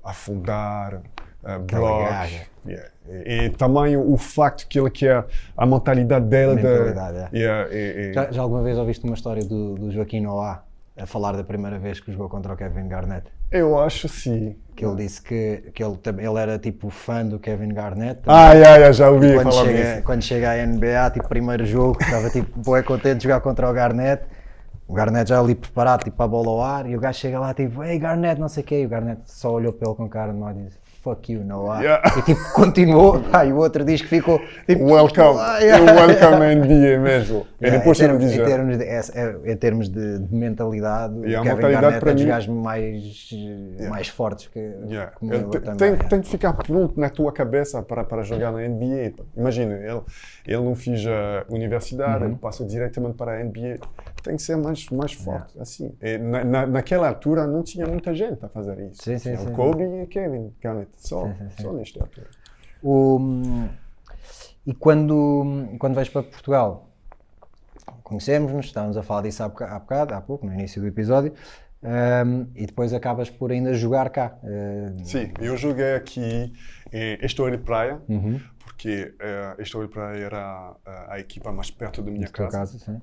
afundar, 0.04 1.00
uh. 1.44 2.50
Yeah. 2.66 2.88
E, 3.08 3.44
e 3.46 3.50
também 3.50 3.96
o 3.96 4.16
facto 4.16 4.68
que 4.68 4.78
ele 4.78 4.90
quer, 4.90 5.24
a 5.56 5.64
mentalidade 5.66 6.26
dele. 6.26 6.56
de- 6.56 6.62
mentalidade, 6.62 7.16
é. 7.16 7.38
Yeah, 7.38 7.74
e- 7.74 8.10
e- 8.10 8.12
Já, 8.12 8.30
já 8.30 8.42
alguma 8.42 8.62
vez 8.62 8.76
ouviste 8.76 9.04
uma 9.04 9.14
história 9.14 9.42
do, 9.44 9.74
do 9.76 9.90
Joaquim 9.90 10.20
Noah 10.20 10.62
a 10.96 11.06
falar 11.06 11.32
da 11.32 11.42
primeira 11.42 11.78
vez 11.78 11.98
que 12.00 12.12
jogou 12.12 12.28
contra 12.28 12.52
o 12.52 12.56
Kevin 12.56 12.86
Garnett? 12.86 13.26
Eu 13.50 13.78
acho 13.80 14.06
sim. 14.08 14.56
Que 14.76 14.84
ele 14.84 14.96
disse 14.96 15.20
que, 15.22 15.70
que 15.74 15.82
ele, 15.82 15.98
ele 16.18 16.38
era 16.38 16.58
tipo 16.58 16.90
fã 16.90 17.24
do 17.24 17.38
Kevin 17.38 17.68
Garnett. 17.70 18.20
Ah, 18.26 18.52
yeah, 18.52 18.76
yeah, 18.76 18.92
já 18.92 19.10
ouvi 19.10 19.32
quando, 19.34 19.50
falar 19.50 19.64
chega, 19.66 19.82
disso. 19.92 20.02
quando 20.04 20.22
chega 20.22 20.50
à 20.52 20.66
NBA, 20.66 21.10
tipo, 21.14 21.28
primeiro 21.28 21.64
jogo, 21.66 21.98
estava 22.00 22.28
tipo, 22.30 22.58
bué 22.60 22.82
contente 22.82 23.16
de 23.18 23.22
jogar 23.24 23.40
contra 23.40 23.68
o 23.68 23.72
Garnett. 23.72 24.24
O 24.86 24.92
Garnett 24.92 25.28
já 25.30 25.40
ali 25.40 25.54
preparado, 25.54 26.04
tipo, 26.04 26.22
a 26.22 26.28
bola 26.28 26.50
ao 26.50 26.62
ar, 26.62 26.86
e 26.88 26.96
o 26.96 27.00
gajo 27.00 27.18
chega 27.18 27.38
lá, 27.40 27.54
tipo, 27.54 27.82
ei 27.82 27.98
Garnett, 27.98 28.40
não 28.40 28.48
sei 28.48 28.62
o 28.62 28.66
quê, 28.66 28.82
e 28.82 28.86
o 28.86 28.88
Garnett 28.88 29.22
só 29.26 29.52
olhou 29.52 29.72
para 29.72 29.88
ele 29.88 29.96
com 29.96 30.08
cara 30.08 30.32
de 30.32 30.38
mal 30.38 30.50
e 30.50 30.64
disse, 30.64 30.78
fuck 31.02 31.32
you, 31.32 31.42
Noah. 31.44 31.80
Yeah. 31.82 32.02
E 32.18 32.22
tipo, 32.22 32.40
continuou, 32.52 33.20
pá, 33.20 33.44
e 33.46 33.52
o 33.52 33.56
outro 33.56 33.84
diz 33.84 34.02
que 34.02 34.08
ficou, 34.08 34.38
tipo, 34.66 34.84
Welcome. 34.84 35.38
Ah, 35.40 35.58
yeah. 35.58 35.92
Welcome 35.92 36.54
NBA 36.56 36.98
mesmo. 37.00 37.46
E 37.60 37.64
Yeah, 37.64 37.78
depois 37.78 37.98
em, 38.00 38.06
termos, 38.06 38.24
em 38.32 38.44
termos 38.44 38.78
de, 38.78 38.84
é- 38.84 39.00
é- 39.14 39.52
em 39.52 39.56
termos 39.56 39.88
de, 39.88 40.18
de 40.18 40.34
mentalidade, 40.34 41.14
E 41.26 41.34
a 41.34 41.40
o 41.40 41.42
Kevin 41.42 41.54
mentalidade 41.56 41.82
Garnett 41.82 42.08
é 42.08 42.14
dos 42.14 42.24
gajos 42.24 42.54
mais, 42.54 43.30
mais 43.88 44.08
fortes 44.08 44.46
que, 44.48 44.58
Yeah. 44.58 45.12
como 45.12 45.34
Ele 45.34 45.44
eu 45.44 45.50
também. 45.50 45.76
tem, 45.76 45.88
yeah. 45.88 46.08
tem 46.08 46.20
que 46.20 46.28
ficar 46.28 46.52
pronto 46.54 46.98
na 46.98 47.08
tua 47.10 47.32
cabeça 47.32 47.82
para, 47.82 48.04
para 48.04 48.22
jogar 48.22 48.52
na 48.52 48.60
NBA. 48.66 49.12
Imagina, 49.36 49.74
ele, 49.74 50.00
ele 50.46 50.62
não 50.62 50.74
fez 50.74 51.06
a 51.06 51.44
universidade, 51.50 52.24
Uhum. 52.24 52.30
ele 52.30 52.38
passou 52.38 52.66
diretamente 52.66 53.14
para 53.14 53.32
a 53.38 53.44
NBA. 53.44 53.78
Tem 54.22 54.36
que 54.36 54.42
ser 54.42 54.56
mais, 54.56 54.88
mais 54.90 55.12
forte, 55.14 55.58
assim. 55.58 55.96
E 56.00 56.18
na, 56.18 56.44
na, 56.44 56.66
naquela 56.66 57.08
altura 57.08 57.46
não 57.46 57.62
tinha 57.62 57.86
muita 57.86 58.14
gente 58.14 58.44
a 58.44 58.48
fazer 58.48 58.78
isso. 58.90 59.02
Sim, 59.02 59.18
sim, 59.18 59.30
Tinha 59.34 59.38
sim. 59.38 59.52
o 59.52 59.56
Kobe 59.56 59.82
e 59.84 60.06
Kevin 60.06 60.54
Garnett, 60.60 60.90
só, 60.96 61.26
Sim, 61.26 61.48
sim, 61.56 61.62
só 61.62 61.72
nesta 61.72 62.00
altura. 62.02 62.26
O- 62.82 63.18
e 64.66 64.74
quando, 64.74 65.68
quando 65.78 65.94
vais 65.94 66.08
para 66.08 66.22
Portugal, 66.22 66.90
conhecemos-nos, 68.02 68.66
estávamos 68.66 68.96
a 68.96 69.02
falar 69.02 69.22
disso 69.22 69.42
há, 69.42 69.46
há 69.46 69.78
bocado, 69.78 70.14
há 70.14 70.20
pouco, 70.20 70.46
no 70.46 70.52
início 70.52 70.80
do 70.82 70.86
episódio, 70.88 71.32
ahm, 71.82 72.44
e 72.54 72.66
depois 72.66 72.92
acabas 72.92 73.30
por 73.30 73.50
ainda 73.50 73.72
jogar 73.74 74.10
cá. 74.10 74.36
Ah, 74.44 74.92
Sim, 75.04 75.32
eu 75.40 75.56
joguei 75.56 75.94
aqui 75.94 76.52
em 76.92 77.18
Estoril 77.24 77.58
Praia, 77.60 78.00
Uhum. 78.08 78.38
porque 78.58 79.14
uh, 79.20 79.58
a 79.58 79.62
Estoril 79.62 79.88
Praia 79.88 80.24
era 80.24 80.72
uh, 80.72 81.10
a 81.12 81.18
equipa 81.20 81.50
mais 81.52 81.70
perto 81.70 82.02
da 82.02 82.10
minha 82.10 82.28
tua 82.28 82.48
casa. 82.50 82.78
casa. 82.78 83.02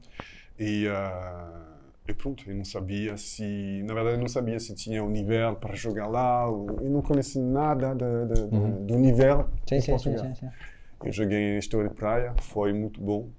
E, 0.60 0.88
uh, 0.88 1.78
e 2.08 2.14
pronto, 2.14 2.44
eu 2.50 2.56
não 2.56 2.66
sabia 2.66 3.16
se, 3.18 3.82
na 3.84 3.94
verdade, 3.94 4.16
eu 4.18 4.22
não 4.22 4.28
sabia 4.28 4.60
se 4.60 4.74
tinha 4.76 5.04
um 5.04 5.10
nível 5.10 5.56
para 5.56 5.76
jogar 5.76 6.08
lá. 6.08 6.46
Eu 6.46 6.90
não 6.90 7.02
conhecia 7.02 7.42
nada 7.42 7.94
de, 7.94 8.26
de- 8.34 8.48
de- 8.50 8.86
do 8.88 8.98
nível 8.98 9.38
Uhum. 9.40 9.46
Sim, 9.68 9.82
sim, 9.82 9.98
sim, 10.00 10.36
sim. 10.36 10.50
Eu 11.04 11.12
joguei 11.12 11.38
em 11.38 11.58
Estoril 11.60 11.92
Praia, 11.92 12.34
foi 12.42 12.74
muito 12.74 13.00
bom. 13.02 13.30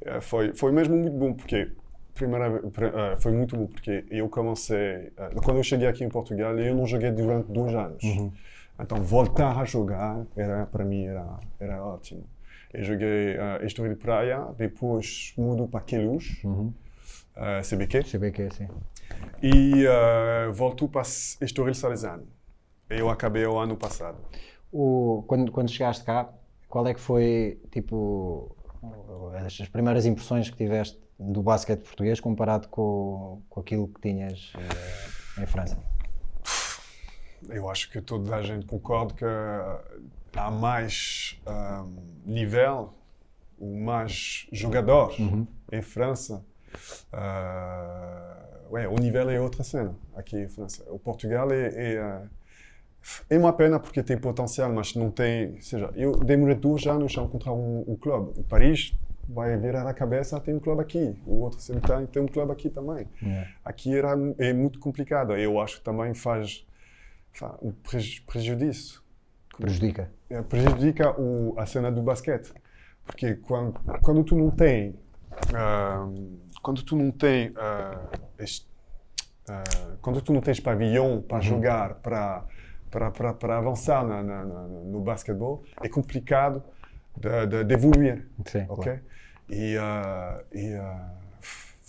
Eh, 0.00 0.20
Foi, 0.20 0.54
foi 0.54 0.72
mesmo 0.72 0.96
muito 0.96 1.16
bom, 1.16 1.34
porque 1.34 1.72
primeira, 2.14 2.46
eh, 3.12 3.16
foi 3.18 3.32
muito 3.32 3.56
bom 3.56 3.66
porque 3.66 4.04
eu 4.10 4.28
comecei 4.28 5.12
eh, 5.16 5.30
quando 5.44 5.58
eu 5.58 5.62
cheguei 5.62 5.86
aqui 5.88 6.04
em 6.04 6.08
Portugal 6.08 6.56
eu 6.58 6.74
não 6.74 6.86
joguei 6.86 7.10
durante 7.12 7.50
dois 7.52 7.72
anos 7.74 8.02
então 8.80 9.00
voltar 9.02 9.56
a 9.60 9.64
jogar 9.64 10.24
era 10.36 10.66
para 10.66 10.84
mim 10.84 11.06
era 11.06 11.38
era 11.60 11.84
ótimo 11.84 12.24
eu 12.72 12.84
joguei 12.84 13.36
uh, 13.36 13.64
Estoril 13.64 13.96
Praia 13.96 14.46
depois 14.56 15.32
mudo 15.36 15.66
para 15.66 15.80
Queluz 15.80 16.42
eh, 17.36 17.60
CBQ 17.62 18.02
CBQ, 18.02 18.48
sim. 18.52 18.68
e 19.42 19.84
uh, 19.86 20.52
volto 20.52 20.88
para 20.88 21.02
Estoril 21.02 21.74
Salesiano 21.74 22.26
eu 22.90 23.08
acabei 23.08 23.46
o 23.46 23.58
ano 23.58 23.76
passado 23.76 24.18
O, 24.72 25.24
quando, 25.26 25.52
quando 25.52 25.70
chegaste 25.70 26.04
cá, 26.04 26.28
qual 26.68 26.86
é 26.86 26.94
que 26.94 27.00
foi, 27.00 27.60
tipo, 27.70 28.54
as, 29.34 29.60
as 29.60 29.68
primeiras 29.68 30.04
impressões 30.04 30.50
que 30.50 30.56
tiveste 30.56 30.98
do 31.18 31.42
basquete 31.42 31.80
português 31.80 32.20
comparado 32.20 32.68
com, 32.68 33.42
com 33.48 33.60
aquilo 33.60 33.88
que 33.88 34.00
tinhas 34.00 34.52
eh, 34.56 35.42
em 35.42 35.46
França? 35.46 35.78
Eu 37.48 37.68
acho 37.68 37.90
que 37.90 38.00
toda 38.00 38.34
a 38.34 38.42
gente 38.42 38.66
concorda 38.66 39.14
que 39.14 39.24
há 40.38 40.50
mais 40.50 41.40
ahm, 41.46 41.96
nível, 42.24 42.92
ou 43.58 43.74
mais 43.76 44.46
jogador 44.52 45.14
em 45.72 45.82
França. 45.82 46.44
Ah, 47.12 48.46
ué, 48.70 48.86
o 48.88 48.94
nível 48.96 49.30
é 49.30 49.40
outra 49.40 49.64
cena 49.64 49.94
aqui 50.14 50.36
em 50.36 50.48
França. 50.48 50.84
O 50.88 50.98
Portugal 50.98 51.50
é, 51.50 51.94
é, 51.94 51.98
ah, 51.98 52.22
é 53.30 53.38
uma 53.38 53.52
pena 53.52 53.78
porque 53.78 54.02
tem 54.02 54.18
potencial, 54.18 54.72
mas 54.72 54.94
não 54.94 55.10
tem. 55.10 55.54
Ou 55.54 55.62
seja, 55.62 55.90
eu 55.96 56.12
demorei 56.12 56.54
dois 56.54 56.86
anos 56.86 57.16
a 57.16 57.22
encontrar 57.22 57.52
um, 57.52 57.84
um 57.86 57.96
clube. 57.96 58.38
O 58.38 58.44
Paris 58.44 58.94
vai 59.28 59.56
virar 59.58 59.86
a 59.86 59.92
cabeça, 59.92 60.40
tem 60.40 60.54
um 60.54 60.60
clube 60.60 60.80
aqui. 60.80 61.16
O 61.26 61.40
outro 61.40 61.60
sempre 61.60 61.92
tem, 61.92 62.06
tem 62.06 62.22
um 62.22 62.26
clube 62.26 62.52
aqui 62.52 62.70
também. 62.70 63.06
Yeah. 63.22 63.50
Aqui 63.64 63.96
era, 63.96 64.14
é 64.38 64.52
muito 64.52 64.78
complicado. 64.78 65.36
Eu 65.36 65.60
acho 65.60 65.78
que 65.78 65.84
também 65.84 66.14
faz, 66.14 66.66
um 67.62 67.72
preju- 67.72 68.22
prejudício. 68.26 69.00
Prejudica. 69.56 70.10
É, 70.30 70.40
prejudica 70.42 71.10
o, 71.20 71.54
a 71.58 71.66
cena 71.66 71.90
do 71.90 72.02
basquete. 72.02 72.52
Porque 73.04 73.34
quando, 73.36 73.72
quando 74.02 74.22
tu 74.24 74.36
não 74.36 74.50
tem. 74.50 74.94
ah, 75.54 76.06
quando 76.62 76.82
tu 76.82 76.96
não 76.96 77.10
tem. 77.10 77.52
ah, 77.56 78.08
este- 78.38 78.68
ah, 79.48 79.64
quando 80.02 80.20
tu 80.20 80.32
não 80.32 80.40
tens 80.40 80.60
pavilhão 80.60 81.22
para 81.22 81.40
jogar, 81.40 81.94
para, 81.96 82.44
para, 82.90 83.56
avançar 83.58 84.04
na, 84.06 84.22
na- 84.22 84.44
na- 84.44 84.68
no 84.68 85.00
basquetebol, 85.00 85.64
é 85.82 85.88
complicado 85.88 86.62
de, 87.16 87.46
de, 87.46 87.64
de 87.64 87.74
evoluir. 87.74 88.28
Sim, 88.46 88.64
ok? 88.68 88.82
claro. 88.84 89.00
E, 89.50 89.76
ah, 89.78 90.40
e 90.52 90.74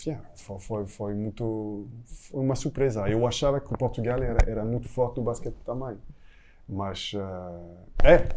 yeah, 0.05 0.23
foi, 0.35 0.85
foi, 0.85 1.13
muito. 1.13 1.87
Foi 2.05 2.41
uma 2.41 2.55
surpresa. 2.55 3.07
Eu 3.09 3.25
achava 3.27 3.59
que 3.59 3.73
o 3.73 3.77
Portugal 3.77 4.21
era, 4.21 4.37
era 4.49 4.63
muito 4.65 4.87
forte 4.87 5.17
no 5.17 5.23
basquete 5.23 5.55
também. 5.65 5.97
Mas. 6.67 7.13
ah, 7.15 7.59
é, 8.03 8.27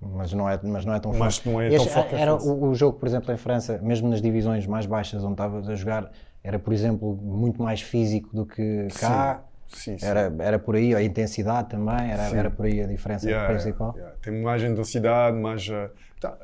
Mas 0.00 0.32
não 0.32 0.48
é, 0.48 0.58
mas 0.62 0.84
não 0.84 0.94
é 0.94 1.00
tão 1.00 1.12
Mas 1.12 1.36
forte. 1.38 1.48
não 1.48 1.60
é 1.60 1.68
Este- 1.68 1.78
tão 1.78 1.86
forte 2.02 2.14
Era 2.14 2.32
França. 2.32 2.52
o, 2.52 2.68
o 2.70 2.74
jogo, 2.74 2.98
por 2.98 3.06
exemplo, 3.08 3.32
em 3.32 3.36
França, 3.36 3.78
mesmo 3.78 4.08
nas 4.08 4.20
divisões 4.22 4.66
mais 4.66 4.86
baixas 4.86 5.22
onde 5.24 5.32
estavas 5.34 5.68
a 5.68 5.74
jogar, 5.74 6.12
era, 6.44 6.58
por 6.58 6.72
exemplo, 6.72 7.14
muito 7.16 7.60
mais 7.62 7.80
físico 7.82 8.28
do 8.34 8.46
que 8.46 8.88
cá. 9.00 9.42
Sim, 9.68 9.98
sim. 9.98 10.06
Era, 10.06 10.32
era 10.38 10.58
por 10.60 10.76
aí, 10.76 10.94
a 10.94 11.02
intensidade 11.02 11.68
também, 11.70 12.12
era, 12.12 12.22
Sim. 12.30 12.36
era 12.36 12.50
por 12.50 12.66
aí 12.66 12.80
a 12.82 12.86
diferença 12.86 13.28
Yeah, 13.28 13.48
principal. 13.52 13.94
yeah. 13.96 14.14
Tem 14.22 14.40
mais 14.40 14.62
intensidade, 14.62 15.36
mais. 15.36 15.68
ah, 15.68 15.90
tá, 16.20 16.38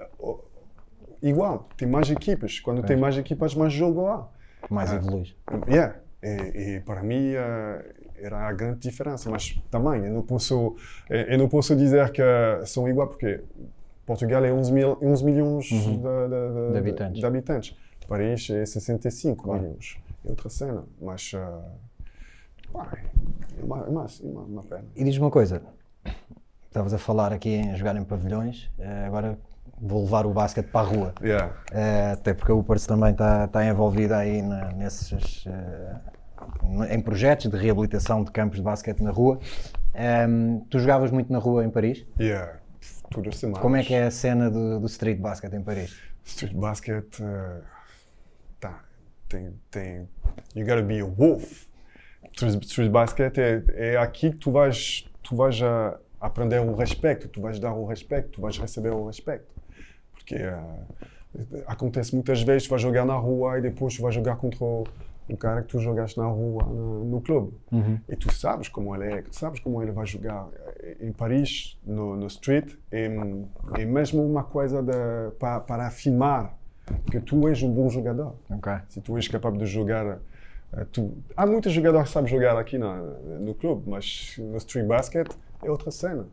igual, 1.23 1.68
tem 1.76 1.87
mais 1.88 2.11
equipas. 2.11 2.59
Quando 2.61 2.82
tem 2.82 2.97
mais 2.97 3.16
equipas, 3.16 3.54
mais 3.54 3.73
jogo 3.73 4.02
lá. 4.02 4.28
Mais 4.71 4.92
evoluís. 4.92 5.35
Yeah. 5.69 5.97
E, 6.23 6.76
e 6.76 6.81
para 6.81 7.02
mim 7.02 7.33
eh, 7.35 7.95
era 8.16 8.47
a 8.49 8.52
grande 8.52 8.78
diferença, 8.78 9.28
mas 9.31 9.61
também 9.71 10.04
eu 10.07 10.12
não 10.12 10.23
posso, 10.23 10.76
eh, 11.11 11.35
eu 11.35 11.38
não 11.38 11.49
posso 11.49 11.75
dizer 11.75 12.11
que 12.12 12.23
são 12.66 12.88
iguais 12.88 13.11
porque 13.11 13.40
Portugal 14.07 14.45
é 14.45 14.52
11, 14.52 14.73
mil, 14.73 14.99
11 15.02 15.25
milhões 15.25 15.64
de, 15.66 15.78
de- 15.81 15.97
de- 15.97 16.73
De 16.73 16.78
habitantes. 16.78 17.21
de 17.21 17.26
habitantes. 17.26 17.76
Paris 18.09 18.50
é 18.50 18.64
65 18.66 19.52
milhões. 19.52 19.97
É 20.25 20.28
outra 20.31 20.49
cena, 20.49 20.85
mas 21.00 21.33
pá, 22.73 22.99
é 23.61 23.64
uma, 23.64 23.78
é 23.78 23.88
uma, 23.88 24.04
é 24.07 24.26
uma, 24.26 24.42
uma 24.42 24.62
pena. 24.62 24.85
E 24.95 25.04
diz-me 25.04 25.25
uma 25.25 25.31
coisa, 25.31 25.62
estavas 26.69 26.92
a 26.95 26.99
falar 26.99 27.33
aqui 27.33 27.50
em 27.50 27.75
jogar 27.76 27.97
em 27.97 28.04
pavilhões, 28.04 28.71
agora 29.07 29.38
vou 29.81 30.04
levar 30.04 30.26
o 30.26 30.33
basquete 30.33 30.66
para 30.66 30.87
a 30.87 30.88
rua. 30.90 31.14
Yeah. 31.23 31.54
Eh, 31.73 32.12
até 32.12 32.35
porque 32.35 32.52
a 32.52 32.54
Upers 32.54 32.87
também 32.87 33.12
está 33.12 33.45
está 33.47 33.64
envolvida 33.64 34.16
aí 34.16 34.40
na- 34.42 34.73
nesses, 34.73 35.45
eh, 35.47 36.95
em 36.95 37.00
projetos 37.00 37.50
de 37.50 37.57
reabilitação 37.57 38.23
de 38.25 38.31
campos 38.31 38.59
de 38.59 38.62
basquete 38.62 39.00
na 39.02 39.11
rua. 39.11 39.38
Ehm, 39.95 40.61
tu 40.71 40.78
jogavas 40.78 41.11
muito 41.11 41.33
na 41.33 41.38
rua 41.38 41.64
em 41.64 41.71
Paris? 41.71 42.07
Yeah. 42.19 42.59
Como 43.61 43.76
é 43.76 43.83
que 43.83 43.92
é 43.95 44.04
a 44.04 44.11
cena 44.11 44.50
do, 44.50 44.81
do 44.81 44.87
street 44.87 45.19
basket 45.21 45.52
em 45.52 45.62
Paris? 45.62 45.95
Street 46.25 46.54
basket, 46.54 47.19
uh, 47.21 47.62
tá, 48.59 48.81
tem, 49.28 49.52
tem, 49.71 50.09
you 50.54 50.64
gotta 50.64 50.83
be 50.83 51.00
a 51.00 51.04
wolf. 51.04 51.66
Street, 52.33 52.62
street 52.64 52.90
basket 52.90 53.37
é, 53.38 53.62
é 53.75 53.97
aqui 53.99 54.31
que 54.31 54.37
tu 54.38 54.50
vais, 54.50 55.04
tu 55.23 55.37
vais 55.37 55.61
a 55.62 55.99
aprender 56.22 56.60
o 56.60 56.74
respeito, 56.74 57.28
tu 57.28 57.40
vais 57.40 57.58
dar 57.58 57.74
o 57.74 57.84
respeito, 57.84 58.28
tu 58.30 58.40
vais 58.40 58.56
receber 58.56 58.90
o 58.90 59.06
respeito. 59.06 59.44
Porque 60.14 60.36
uh, 60.36 61.62
acontece 61.66 62.14
muitas 62.14 62.42
vezes, 62.42 62.64
tu 62.64 62.70
vais 62.70 62.80
jogar 62.80 63.04
na 63.04 63.16
rua 63.16 63.58
e 63.58 63.62
depois 63.62 63.94
tu 63.96 64.02
vais 64.02 64.14
jogar 64.14 64.36
contra 64.36 64.64
o, 64.64 64.84
o 65.28 65.36
cara 65.36 65.62
que 65.62 65.68
tu 65.68 65.78
jogaste 65.80 66.18
na 66.18 66.26
rua, 66.26 66.62
no, 66.64 67.04
no 67.04 67.20
clube. 67.20 67.52
E 68.08 68.16
tu 68.16 68.32
sabes 68.32 68.68
como 68.68 68.94
ele 68.94 69.12
é, 69.12 69.22
tu 69.22 69.34
sabes 69.34 69.60
como 69.60 69.82
ele 69.82 69.90
vai 69.92 70.06
jogar. 70.06 70.48
Em 71.00 71.12
Paris, 71.12 71.78
no, 71.84 72.16
no 72.16 72.26
street, 72.26 72.74
é, 72.90 73.06
é 73.78 73.84
mesmo 73.84 74.24
uma 74.24 74.44
coisa 74.44 74.82
para, 75.38 75.60
para 75.60 75.86
afirmar 75.86 76.56
que 77.10 77.20
tu 77.20 77.48
és 77.48 77.62
um 77.62 77.72
bom 77.72 77.88
jogador. 77.88 78.34
Ok. 78.50 78.72
Se 78.88 79.00
tu 79.00 79.16
és 79.16 79.26
capaz 79.28 79.56
de 79.56 79.66
jogar. 79.66 80.18
eh, 80.74 80.84
Tu... 80.92 81.12
Há 81.36 81.46
muitos 81.46 81.72
jogadores 81.72 82.08
que 82.08 82.12
sabem 82.14 82.30
jogar 82.30 82.56
aqui 82.58 82.76
na, 82.78 82.96
no 83.40 83.54
clube, 83.54 83.88
mas 83.88 84.36
no 84.38 84.56
street 84.58 84.86
basket 84.86 85.28
é 85.62 85.71
outra 85.71 85.90
cena. 85.90 86.26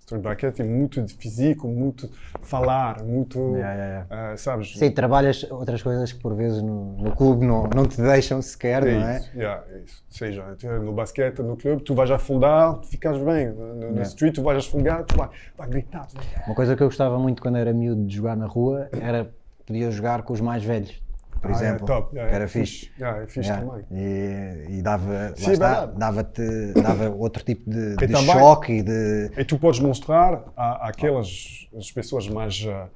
Street 0.00 0.22
basket 0.22 0.60
é 0.60 0.62
muito 0.62 1.02
de 1.02 1.14
físico, 1.14 1.66
muito 1.66 2.08
falar, 2.40 3.02
muito. 3.02 3.38
Yeah, 3.56 3.74
yeah, 3.74 4.32
eh, 4.32 4.36
sabes? 4.36 4.78
Sim, 4.78 4.88
trabalhas 4.92 5.42
outras 5.50 5.82
coisas 5.82 6.12
que 6.12 6.20
por 6.20 6.32
vezes 6.36 6.62
no, 6.62 6.96
no 6.96 7.10
clube 7.16 7.44
não, 7.44 7.64
não 7.64 7.88
te 7.88 8.00
deixam 8.00 8.40
sequer, 8.40 8.86
É 8.86 8.94
não 8.94 9.08
é? 9.08 9.16
isso, 9.16 9.30
yeah, 9.36 9.64
é 9.68 9.78
isso. 9.80 10.04
Seja, 10.08 10.56
no 10.80 10.92
basquete, 10.92 11.40
no 11.40 11.56
clube, 11.56 11.82
tu 11.82 11.92
vais 11.92 12.08
afundar, 12.08 12.76
tu 12.76 12.86
ficas 12.86 13.18
bem. 13.18 13.48
No, 13.48 13.74
no 13.74 13.82
Yeah. 13.86 14.02
street, 14.02 14.34
tu 14.36 14.42
vais 14.44 14.64
afundar, 14.64 15.02
tu 15.04 15.16
vais, 15.16 15.30
vais 15.58 15.70
gritar. 15.70 16.06
Uma 16.46 16.54
coisa 16.54 16.76
que 16.76 16.82
eu 16.84 16.86
gostava 16.86 17.18
muito 17.18 17.42
quando 17.42 17.56
era 17.58 17.72
miúdo 17.72 18.04
de 18.06 18.14
jogar 18.14 18.36
na 18.36 18.46
rua 18.46 18.88
era 18.92 19.34
podia 19.66 19.90
jogar 19.90 20.22
com 20.22 20.32
os 20.32 20.40
mais 20.40 20.62
velhos, 20.62 21.02
por 21.46 21.54
Ah, 21.54 21.58
é 21.64 21.68
exemplo. 21.68 21.86
top, 21.86 22.14
yeah, 22.14 22.28
que 22.30 22.34
era 22.34 22.44
é 22.44 22.48
fixe. 22.48 22.90
Yeah, 22.98 23.22
é 23.22 23.26
fixe 23.26 23.48
Yeah. 23.50 23.66
também. 23.66 23.84
E, 23.90 24.78
e 24.78 24.82
dava, 24.82 25.32
Sim, 25.36 25.50
é 25.50 25.52
está, 25.52 25.86
dava-te 25.86 26.72
dava 26.74 27.10
outro 27.10 27.44
tipo 27.44 27.68
de, 27.70 27.96
de 27.96 28.08
também- 28.08 28.24
choque 28.26 28.72
e 28.72 28.82
de 28.82 29.30
E 29.36 29.44
tu 29.44 29.58
podes 29.58 29.80
mostrar 29.80 30.44
à- 30.56 30.88
àquelas 30.88 31.68
as 31.76 31.90
pessoas 31.92 32.28
mais. 32.28 32.66
ah, 32.68 32.88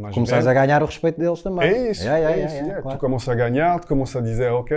mais 0.00 0.14
começares 0.14 0.46
a 0.46 0.54
ganhar 0.54 0.82
o 0.82 0.86
respeito 0.86 1.18
deles 1.18 1.42
também. 1.42 1.68
É 1.68 1.90
isso, 1.90 2.02
Yeah, 2.04 2.30
é 2.30 2.36
isso. 2.44 2.54
yeah, 2.54 2.66
yeah. 2.66 2.82
claro. 2.82 2.98
Tu 2.98 3.00
começas 3.00 3.28
a 3.28 3.34
ganhar, 3.34 3.80
tu 3.80 3.86
começas 3.88 4.16
a 4.16 4.20
dizer, 4.20 4.50
ok, 4.52 4.76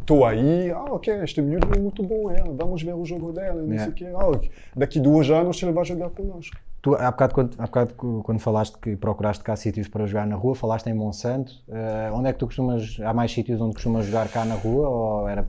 estou 0.00 0.24
aí, 0.24 0.70
ah, 0.70 0.84
ok, 0.90 1.12
este 1.24 1.42
miúdo 1.42 1.66
é 1.76 1.78
muito 1.80 2.02
bom, 2.02 2.30
é, 2.30 2.42
vamos 2.56 2.82
ver 2.82 2.94
o 2.94 3.04
jogo 3.04 3.32
dela, 3.32 3.60
não 3.60 3.76
sei 3.78 3.88
o 3.88 3.92
quê. 3.92 4.06
Ah, 4.14 4.40
daqui 4.76 5.00
dois 5.00 5.28
anos 5.30 5.60
ele 5.62 5.72
vai 5.72 5.84
jogar 5.84 6.10
connosco. 6.10 6.56
Tu, 6.82 6.94
há 6.94 7.10
bocado, 7.10 7.34
quando, 7.34 7.54
há 7.58 7.66
bocado 7.66 7.94
quando 8.22 8.38
falaste 8.38 8.78
que 8.78 8.96
procuraste 8.96 9.44
cá 9.44 9.54
sítios 9.54 9.86
para 9.86 10.06
jogar 10.06 10.26
na 10.26 10.34
rua, 10.34 10.54
falaste 10.54 10.86
em 10.86 10.94
Monsanto. 10.94 11.52
Eh, 11.68 12.10
onde 12.14 12.28
é 12.28 12.32
que 12.32 12.38
tu 12.38 12.46
costumas. 12.46 12.98
Há 13.04 13.12
mais 13.12 13.30
sítios 13.32 13.60
onde 13.60 13.74
costumas 13.74 14.06
jogar 14.06 14.28
cá 14.28 14.44
na 14.46 14.54
rua? 14.54 14.88
Ou 14.88 15.28
era. 15.28 15.46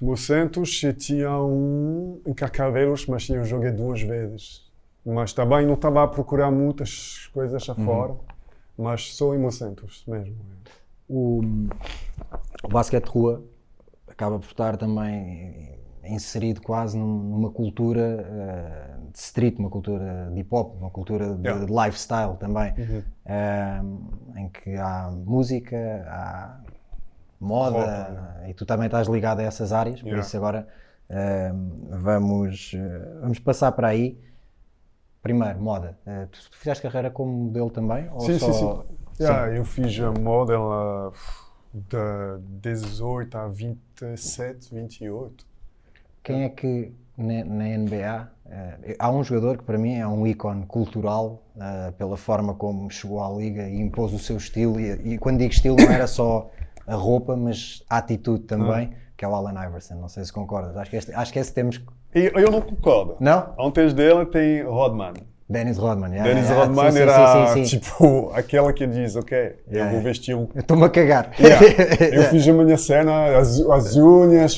Mocentos, 0.00 0.80
eu 0.82 0.94
tinha 0.94 1.30
um 1.38 2.20
em 2.24 2.32
Carcavelos, 2.32 3.06
mas 3.06 3.28
eu 3.28 3.44
joguei 3.44 3.72
duas 3.72 4.00
vezes. 4.00 4.70
Mas 5.04 5.32
também 5.32 5.66
não 5.66 5.74
estava 5.74 6.04
a 6.04 6.08
procurar 6.08 6.50
muitas 6.50 7.28
coisas 7.34 7.66
Uhum. 7.68 7.74
afora, 7.82 8.14
mas 8.78 9.14
só 9.14 9.34
em 9.34 9.38
Mocentos 9.38 10.04
mesmo. 10.06 10.36
O, 11.08 11.40
o 12.62 12.68
basquete 12.68 13.04
de 13.06 13.10
rua 13.10 13.42
acaba 14.06 14.38
por 14.38 14.46
estar 14.46 14.76
também 14.76 15.78
inserido 16.04 16.60
quase 16.62 16.96
num- 16.98 17.22
numa 17.30 17.50
cultura 17.50 18.24
eh, 18.26 18.99
de 19.12 19.18
street, 19.18 19.58
uma 19.58 19.70
cultura 19.70 20.30
de 20.32 20.40
hip 20.40 20.48
hop, 20.54 20.76
uma 20.76 20.90
cultura 20.90 21.34
de, 21.34 21.42
Yeah. 21.48 21.64
de 21.66 21.72
lifestyle 21.72 22.36
também, 22.38 22.74
eh, 23.26 23.80
em 24.36 24.48
que 24.48 24.76
há 24.76 25.10
música, 25.10 25.76
há 26.08 26.60
moda 27.40 27.78
Roupa. 27.78 28.48
e 28.48 28.54
tu 28.54 28.64
também 28.66 28.86
estás 28.86 29.08
ligado 29.08 29.40
a 29.40 29.42
essas 29.44 29.72
áreas, 29.72 30.00
por 30.00 30.06
Yeah. 30.08 30.26
isso 30.26 30.36
agora 30.36 30.66
eh, 31.08 31.52
vamos, 31.90 32.72
eh, 32.74 33.18
vamos 33.20 33.38
passar 33.40 33.72
para 33.72 33.88
aí. 33.88 34.18
Primeiro, 35.22 35.60
moda. 35.60 35.98
Eh, 36.06 36.26
tu, 36.30 36.38
tu 36.50 36.56
fizeste 36.56 36.82
carreira 36.82 37.10
como 37.10 37.30
modelo 37.30 37.68
também? 37.70 38.08
Ou 38.12 38.20
Sim, 38.20 38.38
só... 38.38 38.46
sim, 38.46 38.52
sim. 39.14 39.24
Yeah, 39.24 39.54
eu 39.54 39.64
fiz 39.64 39.98
a 40.00 40.10
moda 40.12 40.54
ela, 40.54 41.12
de 41.74 42.70
18 42.72 43.36
a 43.36 43.48
27, 43.48 44.74
28. 44.74 45.46
Quem 46.22 46.44
é 46.44 46.48
que 46.48 46.92
na, 47.18 47.44
na 47.44 47.64
NBA 47.76 48.30
eh, 48.50 48.96
há 48.98 49.10
um 49.10 49.22
jogador 49.22 49.58
que 49.58 49.64
para 49.64 49.78
mim 49.78 49.94
é 49.96 50.06
um 50.06 50.26
ícone 50.26 50.66
cultural 50.66 51.42
eh, 51.60 51.92
pela 51.96 52.16
forma 52.16 52.54
como 52.54 52.90
chegou 52.90 53.22
à 53.22 53.30
liga 53.30 53.68
e 53.68 53.80
impôs 53.80 54.12
o 54.12 54.18
seu 54.18 54.36
estilo. 54.36 54.80
E, 54.80 55.14
e 55.14 55.18
quando 55.18 55.38
digo 55.38 55.52
estilo 55.52 55.76
não 55.76 55.90
era 55.90 56.06
só 56.06 56.50
a 56.86 56.94
roupa 56.94 57.36
mas 57.36 57.84
a 57.88 57.98
atitude 57.98 58.44
também 58.44 58.92
que 59.16 59.24
é 59.24 59.28
o 59.28 59.34
Allen 59.34 59.54
Iverson. 59.68 59.96
Não 59.96 60.08
sei 60.08 60.24
se 60.24 60.32
concordas. 60.32 60.74
Acho 60.78 60.90
que 60.90 60.96
este, 60.96 61.12
acho 61.14 61.30
que 61.30 61.38
esse 61.38 61.52
temos 61.52 61.76
que- 61.76 61.86
E 62.14 62.32
eu 62.34 62.50
não 62.50 62.62
concordo. 62.62 63.16
não? 63.20 63.54
Antes 63.58 63.92
dele 63.92 64.24
tem 64.24 64.62
Rodman. 64.62 65.12
Dennis 65.46 65.78
Rodman 65.78 66.10
yeah, 66.12 66.28
Dennis 66.28 66.48
yeah, 66.48 66.64
Rodman 66.64 66.92
sim, 66.92 66.98
era 67.00 67.46
sim, 67.48 67.64
sim, 67.64 67.78
tipo 67.80 68.30
aquela 68.32 68.72
que 68.72 68.86
diz, 68.86 69.16
ok, 69.16 69.56
eu 69.68 69.90
vou 69.90 70.00
vestir 70.00 70.36
um 70.36 70.48
eu 70.54 70.60
estou-me 70.60 70.84
a 70.84 70.88
cagar. 70.88 71.32
Yeah. 71.40 71.66
Eu 72.14 72.22
fiz 72.30 72.46
a 72.46 72.52
minha 72.52 72.78
cena, 72.78 73.36
as, 73.36 73.60
as 73.60 73.96
unhas, 73.96 74.56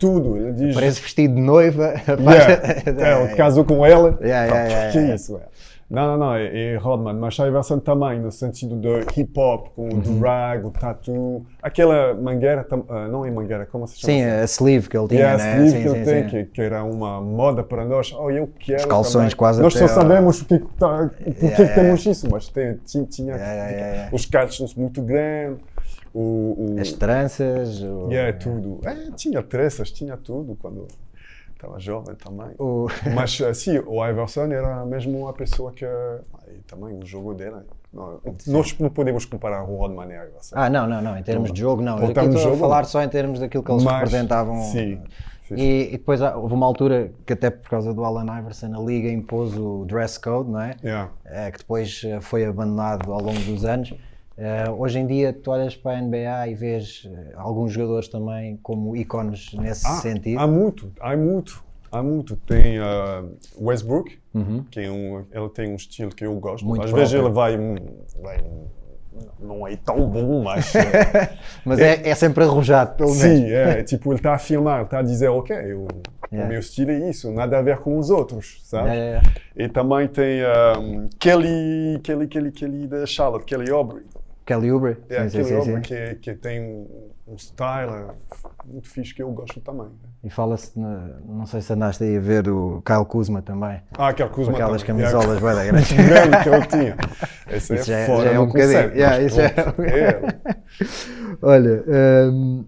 tudo. 0.00 0.36
Ele 0.36 0.52
diz. 0.52 0.74
parece 0.74 1.00
vestido 1.00 1.34
de 1.34 1.40
noiva 1.40 1.94
Yeah. 2.18 2.82
É, 3.00 3.22
ele 3.24 3.34
casou 3.36 3.64
com 3.64 3.84
ela. 3.86 4.18
Yeah, 4.20 4.46
yeah, 4.46 4.90
que 4.92 4.98
yeah. 4.98 5.14
isso, 5.14 5.36
é. 5.36 5.42
Não, 5.90 6.06
não, 6.06 6.18
não, 6.18 6.34
é, 6.36 6.74
é 6.74 6.76
Rodman, 6.76 7.14
mas 7.14 7.38
a 7.40 7.48
Iverson 7.48 7.80
também, 7.80 8.20
no 8.20 8.30
sentido 8.30 8.76
de 8.76 9.20
hip 9.20 9.32
hop, 9.36 9.70
com 9.74 9.88
Uhum. 9.88 9.98
o 9.98 10.20
drag, 10.20 10.64
o 10.64 10.70
tatu, 10.70 11.44
aquela 11.60 12.14
mangueira, 12.14 12.64
ah, 12.88 13.08
não 13.08 13.24
é 13.26 13.30
mangueira, 13.32 13.66
como 13.66 13.88
se 13.88 13.98
chama? 13.98 14.12
sim 14.12 14.22
a 14.22 14.44
sleeve 14.44 14.88
que 14.88 14.96
ele 14.96 15.08
tinha 15.08 15.20
Yeah, 15.20 15.42
né? 15.42 15.50
sleeve 15.66 15.70
Sim, 15.70 15.82
que 15.82 15.88
ele 15.88 15.98
sim, 15.98 16.04
tem, 16.04 16.22
sim. 16.22 16.28
Que, 16.28 16.44
que 16.44 16.60
era 16.62 16.84
uma 16.84 17.20
moda 17.20 17.64
para 17.64 17.84
nós. 17.84 18.12
Oh, 18.16 18.30
eu 18.30 18.48
quero. 18.60 18.78
Os 18.78 18.84
calções 18.84 19.24
também. 19.32 19.36
quase 19.36 19.62
Nós 19.62 19.74
só 19.74 19.88
sabemos 19.88 20.40
o 20.40 20.44
que, 20.44 20.60
que 20.60 20.66
tá, 20.78 20.96
por 20.96 21.10
que 21.10 21.24
Yeah, 21.44 21.56
que 21.56 21.62
yeah, 21.62 21.74
temos 21.74 22.06
isso, 22.06 22.28
mas 22.30 22.48
tem, 22.48 22.74
tinha, 22.86 23.04
tinha 23.06 23.34
Yeah, 23.34 24.10
os 24.12 24.24
calços 24.26 24.72
muito 24.76 25.02
grandes, 25.02 25.58
o, 26.14 26.74
o, 26.76 26.80
as 26.80 26.92
tranças 26.92 27.80
o- 27.82 28.08
Yeah, 28.10 28.36
tudo. 28.38 28.80
É, 28.84 29.10
tinha 29.16 29.42
tranças, 29.42 29.90
tinha 29.90 30.16
tudo 30.16 30.56
quando 30.60 30.86
estava 31.52 31.78
jovem 31.78 32.14
também. 32.16 32.50
o- 32.58 32.86
Mas 33.14 33.38
sim, 33.54 33.78
o 33.86 34.04
Iverson 34.06 34.46
era 34.52 34.84
mesmo 34.84 35.28
a 35.28 35.32
pessoa 35.32 35.72
que. 35.72 35.84
E 35.84 36.58
também 36.66 36.98
o 36.98 37.06
jogo 37.06 37.34
dele. 37.34 37.56
Não, 37.92 38.20
nós 38.46 38.76
não 38.78 38.88
podemos 38.90 39.24
comparar 39.24 39.62
o 39.64 39.76
Rodman 39.76 40.06
e 40.06 40.18
o 40.18 40.24
Iverson. 40.28 40.54
Ah, 40.56 40.68
não, 40.70 40.86
não, 40.86 41.00
não. 41.02 41.16
Em 41.18 41.22
termos 41.22 41.52
de 41.52 41.60
jogo, 41.60 41.82
não. 41.82 41.98
Eu 41.98 42.08
estou 42.08 42.22
a 42.24 42.30
jogo, 42.30 42.56
falar 42.56 42.78
não. 42.82 42.84
só 42.88 43.02
em 43.02 43.08
termos 43.08 43.38
daquilo 43.40 43.62
que 43.64 43.70
eles 43.70 43.82
Mas, 43.84 43.94
representavam. 43.94 44.62
sim, 44.62 45.00
E, 45.50 45.88
e 45.88 45.90
depois 45.92 46.22
há- 46.22 46.36
houve 46.36 46.54
uma 46.54 46.64
altura 46.66 47.10
que, 47.26 47.32
até 47.32 47.50
por 47.50 47.68
causa 47.68 47.92
do 47.92 48.04
Allen 48.04 48.38
Iverson, 48.38 48.72
a 48.74 48.80
liga 48.80 49.08
impôs 49.10 49.56
o 49.56 49.84
dress 49.86 50.18
code, 50.20 50.48
não 50.50 50.60
é? 50.60 50.76
Yeah. 50.84 51.10
Eh, 51.24 51.50
que 51.50 51.58
depois 51.58 52.02
eh, 52.04 52.20
foi 52.20 52.44
abandonado 52.44 53.12
ao 53.12 53.20
longo 53.20 53.40
dos 53.40 53.64
anos. 53.64 53.92
Eh, 54.42 54.70
hoje 54.70 54.98
em 54.98 55.06
dia, 55.06 55.34
tu 55.34 55.50
olhas 55.50 55.76
para 55.76 55.98
a 55.98 56.00
NBA 56.00 56.48
e 56.48 56.54
vês 56.54 57.06
eh, 57.06 57.32
alguns 57.36 57.72
jogadores 57.72 58.08
também 58.08 58.58
como 58.62 58.96
ícones 58.96 59.52
nesse 59.52 59.86
Ah, 59.86 59.90
sentido. 59.96 60.38
Há 60.40 60.46
muito, 60.46 60.90
há 60.98 61.14
muito, 61.14 61.62
há 61.92 62.02
muito. 62.02 62.36
Tem 62.36 62.80
uh, 62.80 63.36
Westbrook, 63.60 64.18
que 64.70 64.80
é 64.80 64.90
um, 64.90 65.26
ele 65.30 65.48
tem 65.50 65.70
um 65.70 65.76
estilo 65.76 66.10
que 66.10 66.24
eu 66.24 66.34
gosto. 66.36 66.66
Muito 66.66 66.82
Às 66.86 66.90
vezes 66.90 67.10
próprio. 67.12 67.28
ele 67.28 67.34
vai, 67.34 67.58
hum, 67.58 67.76
vai, 68.22 68.38
hum, 68.40 68.66
não 69.40 69.66
é 69.68 69.76
tão 69.76 70.08
bom, 70.08 70.42
mas 70.42 70.72
Mas 71.62 71.78
é, 71.78 72.08
é 72.08 72.14
sempre 72.14 72.42
arrojado, 72.42 72.96
pelo 72.96 73.14
menos. 73.14 73.22
sim, 73.40 73.52
é, 73.52 73.82
tipo 73.82 74.08
ele 74.10 74.20
está 74.20 74.32
a 74.32 74.38
filmar, 74.38 74.76
ele 74.76 74.84
está 74.86 75.00
a 75.00 75.02
dizer, 75.02 75.28
ok, 75.28 75.54
eu, 75.54 75.86
Yeah. 76.32 76.46
o 76.46 76.48
meu 76.48 76.60
estilo 76.60 76.92
é 76.92 77.10
isso, 77.10 77.32
nada 77.32 77.58
a 77.58 77.62
ver 77.62 77.78
com 77.78 77.98
os 77.98 78.08
outros, 78.08 78.60
sabe? 78.62 78.90
Yeah, 78.90 79.04
yeah. 79.04 79.32
E 79.56 79.68
também 79.68 80.06
tem 80.06 80.42
um, 80.78 81.08
Kelly, 81.18 81.98
Kelly, 82.04 82.28
Kelly, 82.28 82.52
Kelly 82.52 82.86
da 82.86 83.04
Charlotte, 83.04 83.44
Kelly 83.46 83.68
Aubrey. 83.68 84.04
Kelly 84.50 84.72
Oubre. 84.72 84.96
É, 85.08 85.28
sim, 85.28 85.38
Kelly 85.38 85.48
sim, 85.48 85.54
Aubrey 85.54 85.76
sim. 85.76 85.80
Que, 85.82 86.14
que 86.16 86.34
tem 86.34 86.60
um, 86.60 87.38
style 87.38 88.08
muito 88.64 88.88
fixe 88.88 89.14
que 89.14 89.22
eu 89.22 89.30
gosto 89.30 89.60
também. 89.60 89.86
E 90.24 90.28
fala-se, 90.28 90.76
não 90.76 91.46
sei 91.46 91.60
se 91.60 91.72
andaste 91.72 92.02
aí 92.02 92.16
a 92.16 92.20
ver 92.20 92.48
o 92.48 92.82
Kyle 92.84 93.04
Kuzma 93.04 93.42
também. 93.42 93.80
Ah, 93.96 94.08
aquele 94.08 94.28
Kuzma 94.30 94.54
aquelas 94.54 94.82
também. 94.82 95.04
camisolas 95.04 95.38
bué 95.38 95.54
da 95.54 95.64
grandes. 95.64 95.92
É, 95.92 96.02
grande 96.02 96.42
que 96.42 96.48
ele 96.48 96.66
tinha. 96.66 96.96
Esse 97.48 97.74
Isso 97.76 97.92
é 97.92 98.02
é- 98.02 98.06
fora 98.06 98.24
já 98.24 98.32
é 98.32 98.40
um 98.40 98.46
bocadinho. 98.46 98.92
Yeah, 98.92 99.22
isso 99.22 99.40
é 99.40 99.46
é. 99.46 100.20
Olha, 101.42 101.84
hum, 102.32 102.64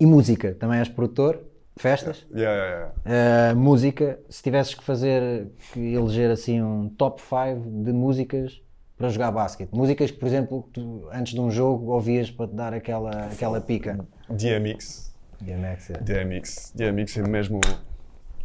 e 0.00 0.06
música? 0.06 0.54
Também 0.54 0.78
és 0.78 0.88
produtor? 0.88 1.38
Festas? 1.76 2.26
Yeah, 2.34 2.56
yeah, 2.56 2.92
yeah. 3.06 3.52
Uh, 3.52 3.56
música, 3.58 4.18
se 4.30 4.42
tivesses 4.42 4.74
que 4.74 4.82
fazer, 4.82 5.48
que 5.72 5.92
eleger 5.92 6.30
assim 6.30 6.62
um 6.62 6.88
top 6.88 7.20
5 7.20 7.84
de 7.84 7.92
músicas 7.92 8.62
para 9.02 9.10
jogar 9.10 9.32
basquete. 9.32 9.70
Músicas 9.72 10.12
que, 10.12 10.16
por 10.16 10.28
exemplo, 10.28 10.68
tu, 10.72 11.08
antes 11.12 11.34
de 11.34 11.40
um 11.40 11.50
jogo 11.50 11.90
ouvias 11.90 12.30
para 12.30 12.46
te 12.46 12.54
dar 12.54 12.72
aquela, 12.72 13.26
aquela 13.26 13.60
pica. 13.60 14.06
DMX. 14.28 15.12
DMX, 15.40 15.90
é. 15.90 15.98
DMX. 15.98 16.72
DMX 16.72 17.16
é 17.16 17.22
mesmo 17.22 17.60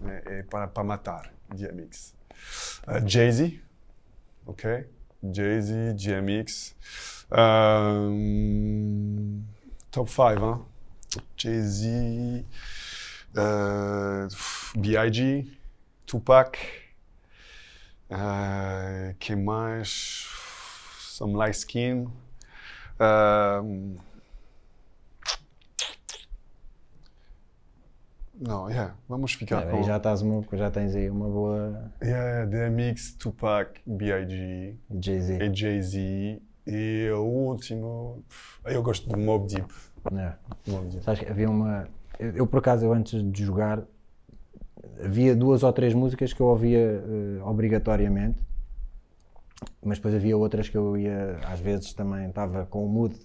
é, 0.04 0.40
é 0.40 0.44
para, 0.44 0.68
para 0.68 0.84
matar. 0.84 1.32
DMX. 1.54 2.16
Uh, 2.88 3.08
Jay-Z. 3.08 3.60
Ok? 4.48 4.88
Jay-Z, 5.32 5.94
DMX. 5.94 6.76
Um, 7.32 8.24
top 9.92 10.10
5, 10.10 10.26
hein? 10.44 10.66
Jay-Z. 11.38 12.46
Uh, 13.36 14.28
B.I.G. 14.80 15.46
Tupac. 16.08 16.58
Uh, 18.10 19.14
que 19.20 19.36
mais? 19.36 20.47
Some 21.18 21.36
Light 21.36 21.56
Skin. 21.56 22.08
Um, 23.00 23.96
não, 28.40 28.70
yeah, 28.70 28.94
vamos 29.10 29.34
ficar 29.34 29.64
É, 29.64 29.72
com 29.72 29.82
já, 29.82 29.98
estás 29.98 30.22
uma, 30.22 30.44
já 30.54 30.70
tens 30.70 30.94
aí 30.94 31.10
uma 31.10 31.28
boa 31.28 31.92
yeah, 32.04 32.46
DMX, 32.46 33.14
Tupac, 33.14 33.82
B.I.G. 33.84 34.76
Jay-Z. 35.02 35.40
e 35.44 35.56
Jay-Z. 35.56 36.42
E 36.68 37.10
o 37.12 37.24
último, 37.24 38.24
eu 38.66 38.84
gosto 38.84 39.10
do 39.10 39.18
Mob 39.18 39.48
Deep. 39.48 39.74
É. 40.14 40.34
Mob 40.68 40.86
Deep. 40.86 41.04
Sabes 41.04 41.22
que 41.22 41.32
havia 41.32 41.50
uma. 41.50 41.88
Eu, 42.20 42.36
eu, 42.36 42.46
por 42.46 42.60
acaso, 42.60 42.86
eu 42.86 42.94
antes 42.94 43.24
de 43.32 43.44
jogar, 43.44 43.82
havia 45.04 45.36
duas 45.36 45.64
ou 45.64 45.74
três 45.74 45.96
músicas 45.96 46.32
que 46.32 46.40
eu 46.40 46.46
ouvia 46.46 46.78
eh, 46.78 47.42
obrigatoriamente, 47.44 48.40
mas 49.84 49.98
depois 49.98 50.14
havia 50.14 50.38
outras 50.38 50.70
que 50.70 50.78
eu 50.78 50.98
ia, 50.98 51.38
às 51.52 51.60
vezes 51.60 51.94
também 51.94 52.28
estava 52.28 52.66
com 52.66 52.86
o 52.86 52.90
mood, 52.90 53.16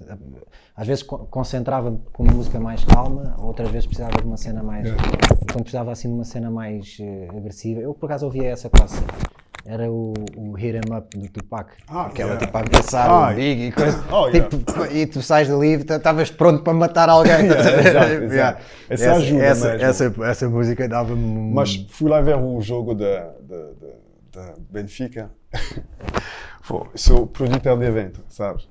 às 0.77 0.87
vezes 0.87 1.03
co- 1.03 1.19
concentrava-me 1.27 1.99
com 2.13 2.23
uma 2.23 2.33
música 2.33 2.59
mais 2.61 2.85
calma, 2.85 3.35
outras 3.39 3.69
vezes 3.71 3.87
precisava 3.87 4.17
de 4.21 4.27
uma 4.27 4.37
cena 4.37 4.63
mais. 4.63 4.89
Quando 5.51 5.63
precisava 5.63 5.93
assim 5.93 6.09
de 6.09 6.15
uma 6.15 6.25
cena 6.25 6.51
mais 6.51 6.97
eh, 7.01 7.29
agressiva, 7.37 7.81
eu 7.81 7.93
por 7.95 8.07
acaso 8.07 8.27
ouvia 8.27 8.49
essa 8.49 8.71
quase. 8.71 8.97
Era 9.65 9.89
o, 9.89 10.13
o 10.37 10.53
Hit 10.55 10.75
'em 10.77 10.93
Up 10.97 11.17
do 11.17 11.29
Tupac. 11.29 11.71
Ah, 11.89 12.07
Aquela 12.07 12.31
yeah. 12.33 12.47
tipo 12.47 12.57
a 12.59 12.61
ameaçar 12.63 13.09
Ah, 13.09 13.31
o 13.31 13.35
Big 13.35 13.67
e 13.67 13.73
coisa. 13.73 14.05
Oh, 14.11 14.27
yeah. 14.27 14.49
tipo, 14.49 14.85
e 14.93 15.07
tu 15.07 15.23
sais 15.23 15.47
dali 15.49 15.69
e 15.69 15.75
estavas 15.77 16.31
pronto 16.33 16.65
para 16.65 16.73
matar 16.73 17.09
alguém. 17.09 17.47
exato, 17.47 17.69
exato. 17.87 18.11
Yeah. 18.33 18.59
Essa 18.91 19.05
Essa, 19.05 19.13
ajuda 19.15 19.43
essa, 19.45 19.69
mesmo. 19.73 19.85
essa, 19.87 20.25
essa 20.25 20.49
música 20.49 20.89
dava-me. 20.89 21.23
um- 21.23 21.53
Mas 21.55 21.77
fui 21.91 22.11
lá 22.11 22.21
ver 22.21 22.37
o 22.39 22.61
jogo 22.61 22.93
da, 22.93 23.31
da, 24.33 24.55
Benfica. 24.71 25.31
Pô, 26.67 26.87
sou 26.95 27.27
produtor 27.27 27.79
de 27.79 27.85
evento, 27.85 28.25
sabes? 28.29 28.69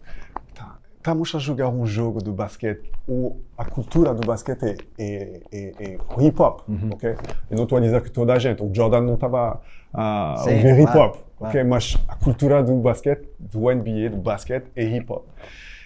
Tá- 0.55 0.77
Estamos 0.97 1.33
a 1.35 1.39
jogar 1.39 1.69
um 1.69 1.85
jogo 1.85 2.21
do 2.21 2.31
basquete. 2.31 2.89
O, 3.07 3.41
a 3.57 3.65
cultura 3.65 4.13
do 4.13 4.25
basquete 4.25 4.77
é, 4.97 5.41
é, 5.51 5.73
é, 5.79 5.97
hip 6.23 6.41
hop, 6.41 6.61
Uhum. 6.69 6.89
ok? 6.93 7.15
Eu 7.49 7.57
não 7.57 7.63
estou 7.63 7.77
a 7.77 7.81
dizer 7.81 8.01
que 8.01 8.09
toda 8.11 8.33
a 8.33 8.39
gente. 8.39 8.61
O 8.63 8.73
Jordan 8.73 9.01
não 9.01 9.15
estava 9.15 9.61
a 9.93 10.35
Sim, 10.43 10.51
ouvir 10.57 10.79
hip 10.79 10.91
claro, 10.91 11.09
hop, 11.09 11.15
ok? 11.39 11.63
Mas 11.63 11.97
a 12.07 12.15
cultura 12.15 12.63
do 12.63 12.75
basquete, 12.77 13.27
do 13.39 13.61
NBA, 13.71 14.09
do 14.11 14.17
basquete, 14.17 14.67
é 14.75 14.83
hip 14.83 15.11
hop. 15.11 15.25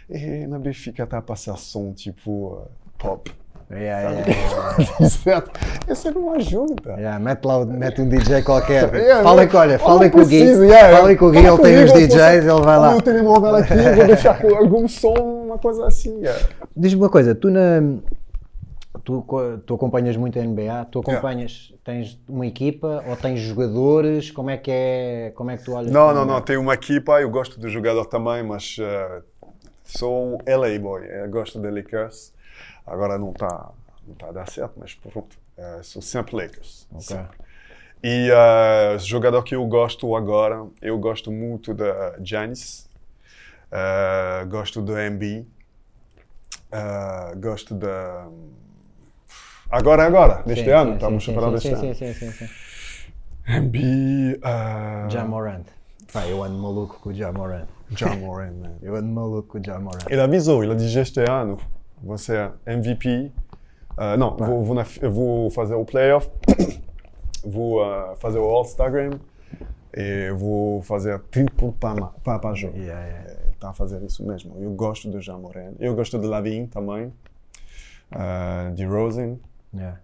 E 0.09 0.45
na 0.47 0.59
Benfica 0.59 1.03
está 1.03 1.17
a 1.17 1.21
passar 1.21 1.57
som 1.57 1.91
tipo 1.93 2.53
uh, 2.53 2.67
pop. 2.97 3.31
Yeah, 3.71 4.11
yeah, 4.11 4.27
yeah. 5.25 5.43
Essa 5.87 6.11
não 6.11 6.33
ajuda. 6.33 6.91
Yeah, 6.97 7.17
mete 7.19 7.43
lá, 7.45 7.65
mete 7.65 7.99
um 8.01 8.07
DJ 8.07 8.43
qualquer. 8.43 8.93
Yeah, 8.93 9.23
Falem 9.23 9.45
não- 9.45 9.51
com, 9.51 9.57
olha, 9.57 9.73
eu 9.73 9.79
falem 9.79 10.09
com 10.11 10.21
o 10.21 10.25
Gui. 10.25 10.37
yeah, 10.37 10.97
Falem 10.97 11.17
com 11.17 11.25
o 11.25 11.31
Gui, 11.31 11.39
ele 11.39 11.57
tem 11.57 11.75
os 11.77 11.81
eu 11.81 11.87
posso- 11.87 12.07
DJs, 12.07 12.43
ele 12.45 12.61
vai 12.61 12.77
lá. 12.77 12.89
Olha 12.89 12.97
o 12.97 13.01
telemóvel 13.01 13.55
aqui, 13.55 13.73
vou 13.73 14.05
deixar 14.07 14.39
com 14.39 14.55
algum 14.55 14.87
som, 14.87 15.13
uma 15.45 15.57
coisa 15.57 15.87
assim. 15.87 16.19
yeah. 16.19 16.39
Diz-me 16.77 17.01
uma 17.01 17.09
coisa, 17.09 17.33
tu 17.33 17.49
na. 17.49 17.81
tu, 19.03 19.25
tu 19.65 19.73
acompanhas 19.73 20.15
muito 20.15 20.37
a 20.39 20.43
NBA, 20.43 20.85
tu 20.91 20.99
acompanhas, 20.99 21.73
tens 21.83 22.19
uma 22.29 22.45
equipa 22.45 23.03
ou 23.07 23.15
tens 23.15 23.39
jogadores? 23.39 24.29
Como 24.29 24.49
é 24.51 24.57
que 24.57 24.69
é, 24.71 25.31
como 25.35 25.49
é 25.49 25.57
que 25.57 25.63
tu 25.65 25.73
olhas? 25.73 25.91
Não, 25.91 26.13
não, 26.13 26.23
não. 26.23 26.39
Tem 26.39 26.57
uma 26.57 26.75
equipa, 26.75 27.19
eu 27.19 27.29
gosto 27.31 27.59
do 27.59 27.67
jogador 27.69 28.05
também, 28.05 28.43
mas 28.43 28.77
eh, 28.79 29.21
sou 29.83 30.35
um 30.35 30.37
LA 30.47 30.77
boy. 30.79 31.01
Eu 31.07 31.29
gosto 31.31 31.59
de 31.59 31.69
Lakers. 31.71 32.34
Agora 32.85 33.17
não 33.17 33.31
está 33.31 33.71
não 34.07 34.13
tá 34.15 34.27
a 34.27 34.31
dar 34.31 34.47
certo, 34.49 34.73
mas 34.77 34.93
pronto. 34.93 35.35
Eh, 35.57 35.79
sou 35.83 36.01
sempre 36.01 36.35
Lakers. 36.35 36.87
sempre. 36.99 37.37
E 38.03 38.29
eh, 38.31 38.97
jogador 38.99 39.41
que 39.43 39.55
eu 39.55 39.65
gosto 39.65 40.15
agora, 40.15 40.65
eu 40.81 40.97
gosto 40.99 41.31
muito 41.31 41.73
da 41.73 42.15
Giannis. 42.21 42.87
Eh, 43.71 44.45
gosto 44.47 44.81
do 44.81 44.93
MB. 44.97 45.45
eh, 46.71 47.35
gosto 47.37 47.73
da... 47.75 48.27
Agora, 49.71 50.05
agora, 50.05 50.43
neste 50.45 50.65
Sim, 50.65 50.69
ano, 50.71 50.89
sim, 50.91 50.95
estamos 50.95 51.23
sim, 51.23 51.31
este 51.55 51.61
sim, 51.61 51.73
ano. 51.73 51.95
sim, 51.95 52.13
sim, 52.13 52.13
sim, 52.13 52.31
sim. 52.31 52.49
MB... 53.47 53.75
eh, 54.43 55.07
Ja 55.09 55.25
Morant. 55.25 55.65
Pá, 56.13 56.25
eu 56.27 56.43
ando 56.43 56.57
maluco 56.57 56.99
com 56.99 57.09
o 57.09 57.13
Ja 57.13 57.31
Morant. 57.31 57.67
John 57.91 58.15
Moran, 58.17 58.51
man. 58.53 58.75
Eu 58.81 58.95
ando 58.95 59.07
maluco 59.07 59.47
com 59.49 59.57
o 59.57 59.61
Ja 59.65 59.79
Morant. 59.79 60.05
Ele 60.09 60.21
avisou, 60.21 60.63
ele 60.63 60.75
disse 60.75 60.99
este 60.99 61.19
ano, 61.29 61.57
você 62.01 62.35
é 62.65 62.73
MVP. 62.73 63.31
Ah, 63.97 64.17
não, 64.17 64.35
vou, 64.35 64.63
vou, 64.63 64.75
na 64.75 64.83
vou 65.09 65.49
fazer 65.49 65.75
o 65.75 65.85
playoff, 65.85 66.29
vou 67.45 67.83
ah, 67.83 68.15
fazer 68.17 68.39
o 68.39 68.43
All-Star 68.43 68.91
Game 68.91 69.19
e 69.95 70.31
vou 70.31 70.81
fazer 70.81 71.19
30 71.31 71.51
pontos 71.53 71.79
para, 72.23 72.53
jogo. 72.53 72.77
Yeah, 72.77 73.05
yeah. 73.05 73.33
Está 73.53 73.69
a 73.69 73.73
fazer 73.73 74.03
isso 74.03 74.25
mesmo. 74.25 74.55
Eu 74.59 74.71
gosto 74.73 75.09
do 75.09 75.21
Jean 75.21 75.37
Moran. 75.37 75.71
Eu 75.79 75.95
gosto 75.95 76.19
de 76.19 76.27
Lavin 76.27 76.67
também, 76.67 77.13
ah, 78.11 78.71
de 78.75 78.85
Rosen. 78.85 79.39
Yeah. 79.73 79.99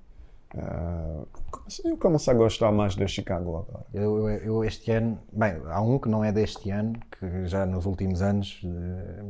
Ah, 0.58 1.24
comecei- 1.50 1.92
eu 1.92 1.98
comecei 1.98 2.34
a 2.34 2.38
gostar 2.38 2.72
mais 2.72 2.96
de 2.96 3.08
Chicago 3.08 3.58
agora. 3.58 3.86
Eu, 3.94 4.30
eu- 4.30 4.38
eu 4.40 4.64
este 4.66 4.92
ano, 4.92 5.18
bem, 5.32 5.56
há 5.68 5.82
um 5.82 5.98
que 6.00 6.08
não 6.10 6.24
é 6.24 6.32
deste 6.32 6.70
ano, 6.72 6.94
que 7.20 7.46
já 7.48 7.66
nos 7.66 7.86
últimos 7.86 8.22
anos 8.22 8.62
eh, 8.66 9.24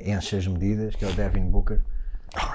enche 0.00 0.36
as 0.36 0.46
medidas, 0.46 0.94
que 0.96 1.04
é 1.04 1.08
o 1.08 1.12
Devin 1.12 1.44
Booker. 1.50 1.80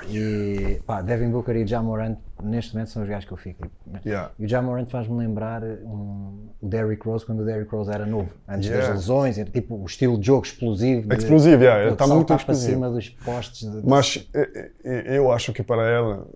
E 0.10 0.82
pá, 0.86 1.02
Devin 1.02 1.30
Booker 1.30 1.56
e 1.56 1.66
Ja 1.66 1.82
Morant 1.82 2.18
neste 2.44 2.74
momento 2.74 2.90
são 2.90 3.02
os 3.02 3.08
gajos 3.08 3.26
que 3.26 3.32
eu 3.32 3.38
fico. 3.38 3.66
Yeah. 4.06 4.32
E 4.38 4.44
o 4.46 4.48
Ja 4.50 4.62
Morant 4.62 4.88
faz-me 4.90 5.18
lembrar 5.18 5.64
um, 5.64 6.50
o 6.62 6.68
Derrick 6.68 7.06
Rose 7.08 7.26
quando 7.26 7.42
o 7.42 7.46
Derrick 7.46 7.72
Rose 7.74 7.90
era 7.90 8.06
novo, 8.06 8.30
antes 8.48 8.68
Yeah. 8.68 8.88
das 8.90 8.98
lesões, 8.98 9.38
era 9.38 9.50
tipo 9.50 9.76
o 9.76 9.86
estilo 9.86 10.20
de 10.20 10.28
jogo 10.28 10.46
explosivo. 10.46 11.08
de- 11.08 11.16
Explosivo, 11.16 11.64
yeah, 11.64 11.86
de 11.88 11.94
está 11.94 12.06
muito 12.08 12.28
saltar 12.28 12.46
para 12.46 12.54
explosivo. 12.54 12.74
cima 12.74 12.90
dos 12.90 13.10
postes. 13.10 13.72
de- 13.72 13.88
Mas 13.88 14.30
eh, 14.34 14.72
eh, 14.84 15.18
eu 15.18 15.32
acho 15.32 15.54
que 15.54 15.64
para 15.64 15.88
ela 15.90 16.28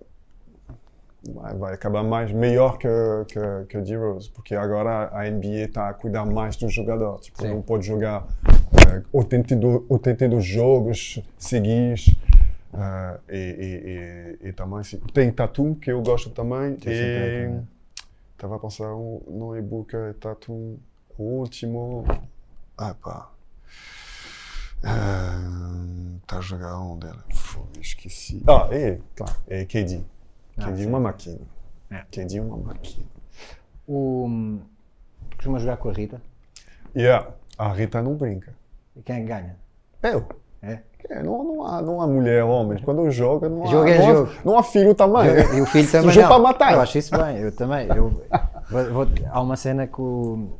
vai, 1.32 1.74
acabar 1.74 2.02
mais 2.02 2.30
melhor 2.32 2.76
que 2.78 2.88
que, 3.28 3.40
que 3.68 3.80
D 3.80 3.96
Rose, 3.96 4.30
porque 4.30 4.54
agora 4.54 5.08
a 5.12 5.28
NBA 5.30 5.64
está 5.66 5.88
a 5.88 5.94
cuidar 5.94 6.24
mais 6.26 6.56
do 6.56 6.68
jogador. 6.68 7.20
Tipo, 7.20 7.42
Sim. 7.42 7.48
não 7.48 7.62
pode 7.62 7.86
jogar 7.86 8.26
eh, 8.92 9.02
82, 9.12 9.82
82 9.88 10.44
jogos 10.44 11.20
seguidos. 11.38 12.14
eh, 12.74 13.20
e, 13.30 13.36
e, 14.42 14.46
e, 14.46 14.48
e 14.48 14.52
também 14.52 14.82
se- 14.82 14.98
tem 15.12 15.30
Tatum 15.30 15.74
que 15.74 15.92
eu 15.92 16.02
gosto 16.02 16.30
também 16.30 16.74
Tem 16.76 16.92
e 16.92 17.60
estava 18.32 18.56
a 18.56 18.58
pensar 18.58 18.92
um- 18.94 19.20
no 19.28 19.56
e-book 19.56 19.94
eh, 19.94 20.12
Tatum 20.20 20.76
o 21.16 21.22
último 21.22 22.04
ah 22.76 22.94
pá 23.02 23.30
Está 26.22 26.38
a 26.38 26.40
jogar 26.40 26.78
onde 26.78 27.06
ela? 27.06 27.24
Fogo, 27.32 27.68
esqueci. 27.80 28.42
Ah, 28.46 28.68
é, 28.70 28.98
claro, 29.16 29.34
é 29.48 29.64
KD. 29.64 30.02
Ah, 30.58 30.74
sim. 30.74 30.84
é 30.84 30.86
uma 30.88 31.00
máquina. 31.00 31.38
É. 31.90 32.04
É 32.36 32.40
uma 32.40 32.56
máquina. 32.56 33.04
O, 33.86 34.58
tu 35.30 35.36
costumas 35.36 35.62
jogar 35.62 35.76
com 35.76 35.88
a 35.90 35.92
Rita? 35.92 36.20
Yeah, 36.96 37.28
a 37.58 37.72
Rita 37.72 38.00
não 38.02 38.14
brinca. 38.14 38.54
E 38.96 39.02
quem 39.02 39.16
é 39.16 39.20
que 39.20 39.26
ganha? 39.26 39.56
Eu. 40.02 40.26
É? 40.62 40.78
É, 41.10 41.22
não, 41.22 41.44
não, 41.44 41.66
há, 41.66 41.82
não 41.82 42.00
há 42.00 42.06
mulher, 42.06 42.42
homem. 42.44 42.78
Quando 42.82 43.10
joga, 43.10 43.48
não 43.48 43.64
há, 43.64 43.66
Jogo 43.66 43.88
é 43.88 43.98
não, 43.98 44.06
jogo. 44.06 44.30
Há, 44.40 44.44
não 44.46 44.58
há 44.58 44.62
filho 44.62 44.94
também. 44.94 45.26
E 45.54 45.60
o 45.60 45.66
filho 45.66 45.90
também 45.92 46.10
Jogo 46.10 46.28
para 46.28 46.38
matar. 46.38 46.72
Eu 46.72 46.80
acho 46.80 46.96
isso 46.96 47.10
bem, 47.14 47.38
eu 47.38 47.54
também. 47.54 47.86
Eu, 47.88 48.08
vou- 48.70 48.90
vou- 48.92 49.08
há 49.30 49.40
uma 49.42 49.56
cena 49.56 49.86
que 49.86 50.00
o- 50.00 50.56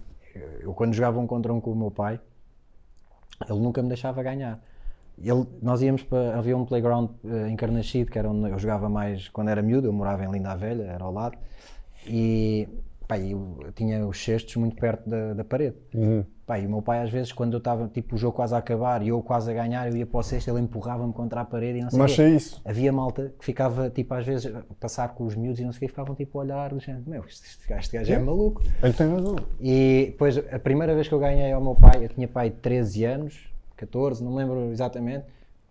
eu 0.60 0.74
quando 0.74 0.92
jogava 0.92 1.18
um 1.18 1.26
contra 1.26 1.50
um 1.52 1.60
com 1.60 1.70
o 1.72 1.76
meu 1.76 1.90
pai, 1.90 2.20
ele 3.48 3.58
nunca 3.58 3.80
me 3.82 3.88
deixava 3.88 4.22
ganhar. 4.22 4.60
Ele, 5.18 5.46
nós 5.62 5.80
íamos 5.82 6.02
para. 6.02 6.36
Havia 6.36 6.56
um 6.56 6.64
playground 6.64 7.10
eh, 7.24 7.48
em 7.48 7.56
Carnaxide, 7.56 8.10
que 8.10 8.18
era 8.18 8.28
onde 8.28 8.50
eu 8.50 8.58
jogava 8.58 8.88
mais 8.88 9.28
quando 9.28 9.48
era 9.48 9.62
miúdo, 9.62 9.86
eu 9.86 9.92
morava 9.92 10.24
em 10.24 10.30
Linda 10.30 10.54
Velha, 10.56 10.84
era 10.84 11.04
ao 11.04 11.12
lado, 11.12 11.38
e 12.06 12.68
pá, 13.06 13.18
eu, 13.18 13.58
eu 13.64 13.72
tinha 13.72 14.06
os 14.06 14.22
cestos 14.22 14.56
muito 14.56 14.76
perto 14.76 15.08
da, 15.08 15.34
da 15.34 15.44
parede. 15.44 15.76
Uhum. 15.94 16.24
Pá, 16.46 16.58
e 16.58 16.66
o 16.66 16.70
meu 16.70 16.82
pai, 16.82 17.00
às 17.00 17.10
vezes, 17.10 17.32
quando 17.32 17.54
eu 17.54 17.58
estava 17.58 17.88
tipo, 17.88 18.16
o 18.16 18.18
jogo 18.18 18.36
quase 18.36 18.54
a 18.54 18.58
acabar 18.58 19.02
e 19.02 19.08
eu 19.08 19.22
quase 19.22 19.50
a 19.50 19.54
ganhar, 19.54 19.88
eu 19.88 19.96
ia 19.96 20.04
para 20.04 20.20
o 20.20 20.22
cesto, 20.22 20.50
ele 20.50 20.60
empurrava-me 20.60 21.12
contra 21.12 21.40
a 21.40 21.44
parede 21.44 21.78
e 21.78 21.82
não 21.82 21.90
sei 21.90 21.98
Mas 21.98 22.18
é 22.18 22.28
isso. 22.28 22.60
Havia 22.64 22.92
malta 22.92 23.32
que 23.38 23.44
ficava, 23.44 23.88
tipo, 23.88 24.12
às 24.12 24.26
vezes, 24.26 24.54
a 24.54 24.62
passar 24.78 25.08
com 25.14 25.24
os 25.24 25.34
miúdos 25.34 25.60
e 25.60 25.64
não 25.64 25.72
sei 25.72 25.78
o 25.78 25.80
quê, 25.80 25.88
ficavam 25.88 26.14
tipo 26.14 26.38
a 26.38 26.42
olhar, 26.42 26.70
do 26.70 26.80
género, 26.80 27.04
meu, 27.06 27.24
este, 27.24 27.46
este 27.46 27.66
gajo, 27.66 27.80
este 27.80 27.96
gajo 27.96 28.12
é 28.12 28.18
maluco. 28.18 28.62
Ele 28.82 28.92
tem 28.92 29.08
razão. 29.08 29.36
E 29.58 30.08
depois, 30.10 30.36
a 30.36 30.58
primeira 30.58 30.94
vez 30.94 31.08
que 31.08 31.14
eu 31.14 31.18
ganhei 31.18 31.50
ao 31.50 31.62
meu 31.62 31.74
pai, 31.74 32.04
eu 32.04 32.08
tinha 32.10 32.28
pai 32.28 32.50
de 32.50 32.56
13 32.56 33.04
anos, 33.04 33.53
14, 33.76 34.22
não 34.22 34.32
me 34.32 34.38
lembro 34.38 34.70
exatamente, 34.70 35.24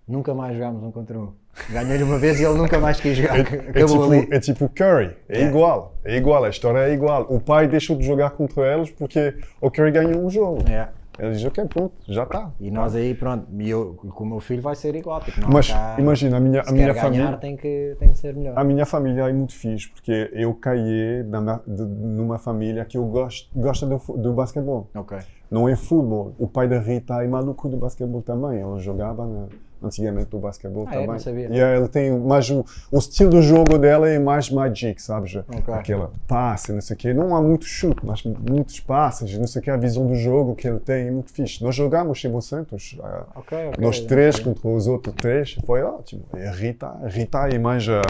nunca 0.07 0.33
mais 0.33 0.53
jogámos 0.55 0.83
um 0.83 0.91
contra 0.91 1.17
um. 1.17 1.33
Ganhei-lhe 1.69 2.03
uma 2.03 2.17
vez 2.17 2.39
e 2.39 2.43
ele 2.43 2.57
nunca 2.57 2.79
mais 2.79 2.99
quis 2.99 3.15
jogar, 3.15 3.37
É 3.37 3.41
acabou 3.69 3.87
tipo, 3.87 4.03
ali. 4.05 4.27
é 4.31 4.39
tipo 4.39 4.69
Curry, 4.69 5.15
é 5.29 5.33
Yeah. 5.37 5.49
igual, 5.49 5.93
é 6.03 6.17
igual, 6.17 6.43
a 6.43 6.49
história 6.49 6.79
é 6.79 6.93
igual. 6.93 7.27
O 7.29 7.39
pai 7.39 7.67
deixou 7.67 7.95
de 7.95 8.03
jogar 8.05 8.31
contra 8.31 8.73
eles 8.73 8.89
porque 8.89 9.35
o 9.61 9.69
Curry 9.69 9.91
ganhou 9.91 10.25
um 10.25 10.29
jogo. 10.29 10.59
É. 10.69 10.89
Ele 11.19 11.33
diz, 11.33 11.45
ok, 11.45 11.63
pronto, 11.67 11.93
já 12.07 12.23
está. 12.23 12.51
E 12.59 12.71
nós 12.71 12.95
aí, 12.95 13.13
pronto, 13.13 13.45
e 13.59 13.69
eu, 13.69 13.93
com 14.15 14.23
o 14.23 14.27
meu 14.27 14.39
filho 14.39 14.63
vai 14.63 14.75
ser 14.75 14.95
igual. 14.95 15.21
Tipo, 15.21 15.41
Mas 15.47 15.69
cá- 15.69 15.95
imagina, 15.99 16.37
a 16.37 16.39
minha, 16.39 16.63
se 16.63 16.69
a 16.71 16.73
minha 16.73 16.87
ganhar, 16.91 17.01
família... 17.03 17.37
tem 17.37 17.55
que, 17.55 17.95
tem 17.99 18.09
que 18.09 18.17
ser 18.17 18.33
melhor. 18.35 18.57
A 18.57 18.63
minha 18.63 18.83
família 18.83 19.29
é 19.29 19.31
muito 19.31 19.53
fixe, 19.53 19.89
porque 19.89 20.31
eu 20.33 20.55
caí 20.55 21.21
na 21.27 21.39
ma- 21.39 21.61
de- 21.67 21.83
numa 21.85 22.39
família 22.39 22.83
que 22.83 22.97
eu 22.97 23.05
gosto, 23.05 23.47
gosta 23.55 23.85
do, 23.85 23.97
do 24.17 24.33
basquetebol. 24.33 24.89
Ok. 24.95 25.19
Não 25.53 25.69
é 25.69 25.75
futebol. 25.75 26.33
O 26.39 26.47
pai 26.47 26.67
da 26.67 26.79
Rita 26.79 27.23
é 27.23 27.27
maluco 27.27 27.69
do 27.69 27.77
basquetebol 27.77 28.21
também. 28.23 28.59
Ela 28.59 28.79
jogava 28.79 29.25
na- 29.27 29.45
antigamente 29.83 30.27
do 30.29 30.39
basquetebol 30.39 30.85
Ah, 30.87 30.91
também. 30.91 31.07
Não 31.07 31.19
sabia. 31.19 31.49
E 31.51 31.59
ela 31.59 31.87
tem 31.89 32.17
mais 32.17 32.49
o, 32.49 32.65
o 32.91 32.97
estilo 32.97 33.29
do 33.31 33.41
jogo 33.41 33.77
dela 33.77 34.07
é 34.09 34.17
mais 34.17 34.49
magic, 34.49 35.01
sabes? 35.01 35.35
Ok. 35.35 35.73
Aquela 35.73 36.11
passe, 36.27 36.71
não 36.71 36.79
sei 36.81 36.95
o 36.95 36.97
quê. 36.97 37.13
Não 37.13 37.35
há 37.35 37.41
muito 37.41 37.65
chute, 37.65 37.99
mas 38.03 38.23
muitos 38.23 38.79
passes, 38.79 39.37
não 39.37 39.45
sei 39.45 39.61
o 39.61 39.63
quê. 39.63 39.69
A 39.71 39.77
visão 39.77 40.07
do 40.07 40.15
jogo 40.15 40.55
que 40.55 40.67
ele 40.67 40.79
tem 40.79 41.07
é 41.07 41.11
muito 41.11 41.31
fixe. 41.33 41.61
Nós 41.63 41.75
jogamos 41.75 42.17
Chibo 42.17 42.41
Santos. 42.41 42.97
ah, 43.03 43.25
Ok, 43.35 43.57
ok. 43.67 43.83
nós 43.85 43.99
três 43.99 44.39
contra 44.39 44.67
os 44.69 44.87
outros 44.87 45.13
três, 45.17 45.55
foi 45.65 45.83
ótimo. 45.83 46.23
E 46.33 46.41
a 46.41 46.51
Rita, 46.51 46.87
a 46.87 47.07
Rita 47.09 47.37
é 47.49 47.59
mais 47.59 47.85
uh, 47.87 48.01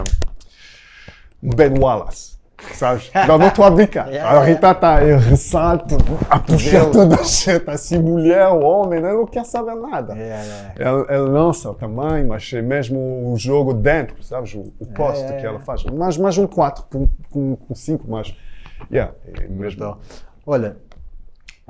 Ben 1.42 1.78
Wallace, 1.78 2.38
sabes? 2.72 3.10
Não, 3.26 3.38
não 3.38 3.48
estou 3.48 3.64
a 3.64 3.70
brincar. 3.70 4.08
Yeah, 4.08 4.38
a 4.38 4.44
Rita 4.44 4.70
está 4.70 5.04
em 5.04 5.18
ressalto, 5.18 5.96
a 6.28 6.38
puxar 6.38 6.90
toda 6.90 7.16
a 7.16 7.22
gente, 7.22 7.68
assim, 7.68 7.98
mulher, 7.98 8.48
homem, 8.48 9.00
né? 9.00 9.12
não 9.12 9.26
quer 9.26 9.44
saber 9.44 9.74
nada. 9.74 10.16
É, 10.16 10.28
é. 10.28 10.72
Ela, 10.78 11.06
ela 11.08 11.28
lança 11.28 11.72
também, 11.74 12.24
mas 12.24 12.52
é 12.52 12.62
mesmo 12.62 13.32
o 13.32 13.36
jogo 13.36 13.72
dentro, 13.74 14.22
sabes? 14.22 14.54
O, 14.54 14.72
o 14.78 14.86
poste 14.86 15.24
é, 15.24 15.36
que 15.36 15.46
é. 15.46 15.48
ela 15.48 15.60
faz. 15.60 15.84
Mais, 15.84 16.16
mais 16.16 16.38
um 16.38 16.46
4 16.46 16.84
com 17.30 17.58
5, 17.74 18.04
mas. 18.08 18.34
Yeah, 18.90 19.14
é 19.26 19.48
mesmo. 19.48 19.78
Brutal. 19.78 20.00
Olha, 20.46 20.76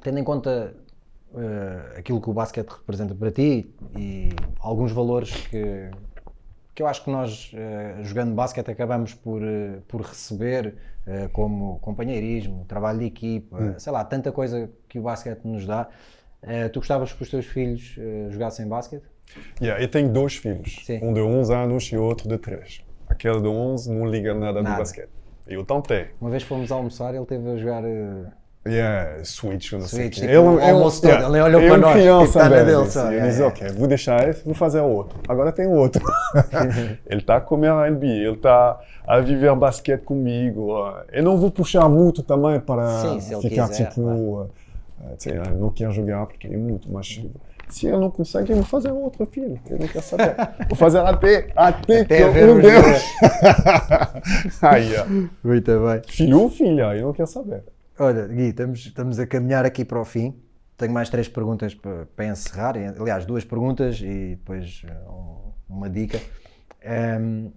tendo 0.02 0.18
em 0.18 0.24
conta 0.24 0.74
eh, 1.36 1.98
aquilo 1.98 2.20
que 2.20 2.30
o 2.30 2.32
basquete 2.32 2.68
representa 2.70 3.12
para 3.12 3.28
ti 3.28 3.68
e 3.96 4.28
alguns 4.60 4.92
valores 4.92 5.32
que, 5.48 5.90
que 6.74 6.82
eu 6.82 6.86
acho 6.86 7.04
que 7.04 7.10
nós, 7.10 7.52
eh, 7.54 7.98
jogando 8.02 8.34
basquete, 8.34 8.70
acabamos 8.70 9.14
por, 9.14 9.40
eh, 9.42 9.78
por 9.86 10.00
receber, 10.00 10.74
eh, 11.06 11.28
como 11.32 11.78
companheirismo, 11.78 12.64
trabalho 12.66 12.98
de 12.98 13.04
equipa, 13.06 13.56
Hum. 13.56 13.74
sei 13.78 13.92
lá, 13.92 14.04
tanta 14.04 14.32
coisa 14.32 14.68
que 14.88 14.98
o 14.98 15.02
basquete 15.02 15.44
nos 15.44 15.66
dá. 15.66 15.88
Tu 16.74 16.78
gostavas 16.80 17.10
que 17.10 17.22
os 17.22 17.30
teus 17.30 17.46
filhos 17.46 17.96
jogassem 18.28 18.68
basquete? 18.68 19.04
Yeah, 19.62 19.82
eu 19.82 19.90
tenho 19.90 20.12
dois 20.12 20.36
filhos, 20.36 20.76
Sim. 20.84 21.00
um 21.02 21.14
de 21.14 21.20
11 21.22 21.54
anos 21.54 21.84
e 21.84 21.96
outro 21.96 22.28
de 22.28 22.36
3. 22.36 22.84
Aquele 23.08 23.40
de 23.40 23.48
11 23.48 23.90
não 23.90 24.04
liga 24.06 24.34
nada, 24.34 24.60
Nada. 24.62 24.74
do 24.76 24.78
basquete. 24.78 25.08
Eu 25.46 25.64
tentei. 25.64 26.08
Uma 26.20 26.28
vez 26.28 26.42
fomos 26.42 26.70
almoçar, 26.70 27.14
ele 27.14 27.24
teve 27.24 27.48
a 27.50 27.56
jogar. 27.56 27.82
Yeah, 28.66 29.22
switch, 29.24 29.72
eu 29.72 29.80
não 29.80 29.86
sei 29.86 30.08
o 30.08 30.14
Switch, 30.14 30.26
tipo, 30.26 30.40
o 30.40 30.58
almoço 30.58 31.02
todo, 31.02 31.12
ele 31.12 31.42
olhou 31.42 31.60
eu 31.60 31.68
para 31.68 31.78
nós, 31.78 31.92
criança, 31.92 32.26
tipo, 32.26 32.38
tá 32.38 32.48
na 32.48 32.62
dele 32.62 32.90
só, 32.90 33.00
Eu 33.00 33.10
yeah, 33.10 33.26
yeah. 33.30 33.46
ok, 33.46 33.68
vou 33.68 33.86
deixar 33.86 34.26
esse, 34.26 34.42
vou 34.42 34.54
fazer 34.54 34.80
outro. 34.80 35.18
Agora 35.28 35.52
tem 35.52 35.66
outro. 35.66 36.02
ele 37.06 37.20
está 37.20 37.36
a 37.36 37.40
comer 37.42 37.70
a 37.70 37.90
NBA, 37.90 38.06
ele 38.06 38.30
está 38.32 38.80
a 39.06 39.20
viver 39.20 39.54
basquete 39.54 40.00
comigo. 40.00 40.78
Eu 41.12 41.22
não 41.22 41.36
vou 41.36 41.50
puxar 41.50 41.86
muito 41.90 42.22
também 42.22 42.58
para 42.58 42.88
Sim, 43.00 43.34
ele 43.34 43.50
ficar 43.50 43.68
quiser, 43.68 43.90
tipo... 43.90 44.48
eh, 45.02 45.14
sei 45.18 45.38
lá, 45.38 45.44
não 45.50 45.68
quer 45.68 45.90
jogar 45.92 46.24
porque 46.24 46.46
é 46.46 46.56
muito, 46.56 46.90
mas 46.90 47.20
Se 47.68 47.86
ele 47.86 47.98
não 47.98 48.10
consegue, 48.10 48.50
eu 48.50 48.56
vou 48.56 48.64
fazer 48.64 48.90
outro 48.92 49.26
filho. 49.26 49.60
Ele 49.68 49.80
não 49.80 49.88
quer 49.88 50.02
saber. 50.02 50.36
Vou 50.70 50.76
fazer 50.76 51.00
até, 51.00 51.50
até, 51.54 52.00
Até 52.00 52.04
que 52.04 52.22
eu, 52.22 52.32
meu 52.32 52.62
Deus. 52.62 53.02
Aí, 54.62 54.96
ó. 54.96 55.04
Muito 55.46 55.70
bem. 55.80 56.02
filho 56.08 56.40
ou 56.40 56.48
filha, 56.48 56.88
aí 56.88 57.02
não 57.02 57.12
quer 57.12 57.26
saber. 57.26 57.62
Olha, 57.98 58.26
Gui, 58.26 58.48
estamos, 58.48 58.78
estamos 58.86 59.18
a 59.18 59.26
caminhar 59.26 59.64
aqui 59.64 59.84
para 59.84 60.00
o 60.00 60.04
fim. 60.04 60.34
Tenho 60.76 60.92
mais 60.92 61.08
três 61.08 61.28
perguntas 61.28 61.74
para, 61.74 62.06
para 62.16 62.26
encerrar. 62.26 62.74
Aliás, 62.98 63.24
duas 63.24 63.44
perguntas 63.44 64.00
e 64.00 64.30
depois 64.36 64.82
um- 65.08 65.52
uma 65.68 65.88
dica. 65.88 66.20
Ehm, 66.82 67.50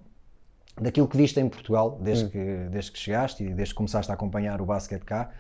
daquilo 0.80 1.08
que 1.08 1.18
viste 1.18 1.40
em 1.40 1.50
Portugal, 1.50 1.98
desde, 2.02 2.30
que, 2.30 2.68
desde 2.70 2.92
que 2.92 3.00
chegaste 3.00 3.44
e 3.44 3.54
desde 3.54 3.74
que 3.74 3.78
começaste 3.78 4.12
a 4.12 4.14
acompanhar 4.14 4.62
o 4.62 4.66
basquete 4.66 5.04
cá, 5.04 5.32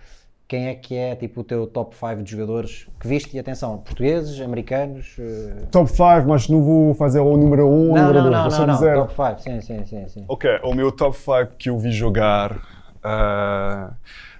quem 0.47 0.67
é 0.67 0.75
que 0.75 0.95
é 0.95 1.15
tipo 1.15 1.41
o 1.41 1.43
teu 1.43 1.67
top 1.67 1.95
5 1.95 2.23
de 2.23 2.31
jogadores 2.31 2.87
que 2.99 3.07
viste? 3.07 3.35
E 3.35 3.39
atenção, 3.39 3.77
portugueses, 3.77 4.39
americanos? 4.41 5.15
eh, 5.19 5.65
Top 5.71 5.89
5, 5.91 6.27
mas 6.27 6.47
não 6.49 6.63
vou 6.63 6.93
fazer 6.95 7.19
o 7.19 7.37
número 7.37 7.67
1 7.67 7.69
um, 7.69 7.89
ou 7.89 7.91
o 7.91 7.97
número 7.97 8.13
não, 8.13 8.23
2. 8.23 8.35
não, 8.35 8.41
Vou 8.43 8.51
só 8.51 8.65
não, 8.65 8.67
não, 8.67 8.73
dizer. 8.73 8.93
top 8.95 9.13
5, 9.13 9.41
sim, 9.41 9.61
sim, 9.61 9.85
sim, 9.85 10.07
sim. 10.07 10.25
Ok, 10.27 10.49
o 10.63 10.73
meu 10.73 10.91
top 10.91 11.15
5 11.15 11.51
que 11.59 11.69
eu 11.69 11.77
vi 11.77 11.91
jogar, 11.91 12.59
ah, 13.07 13.93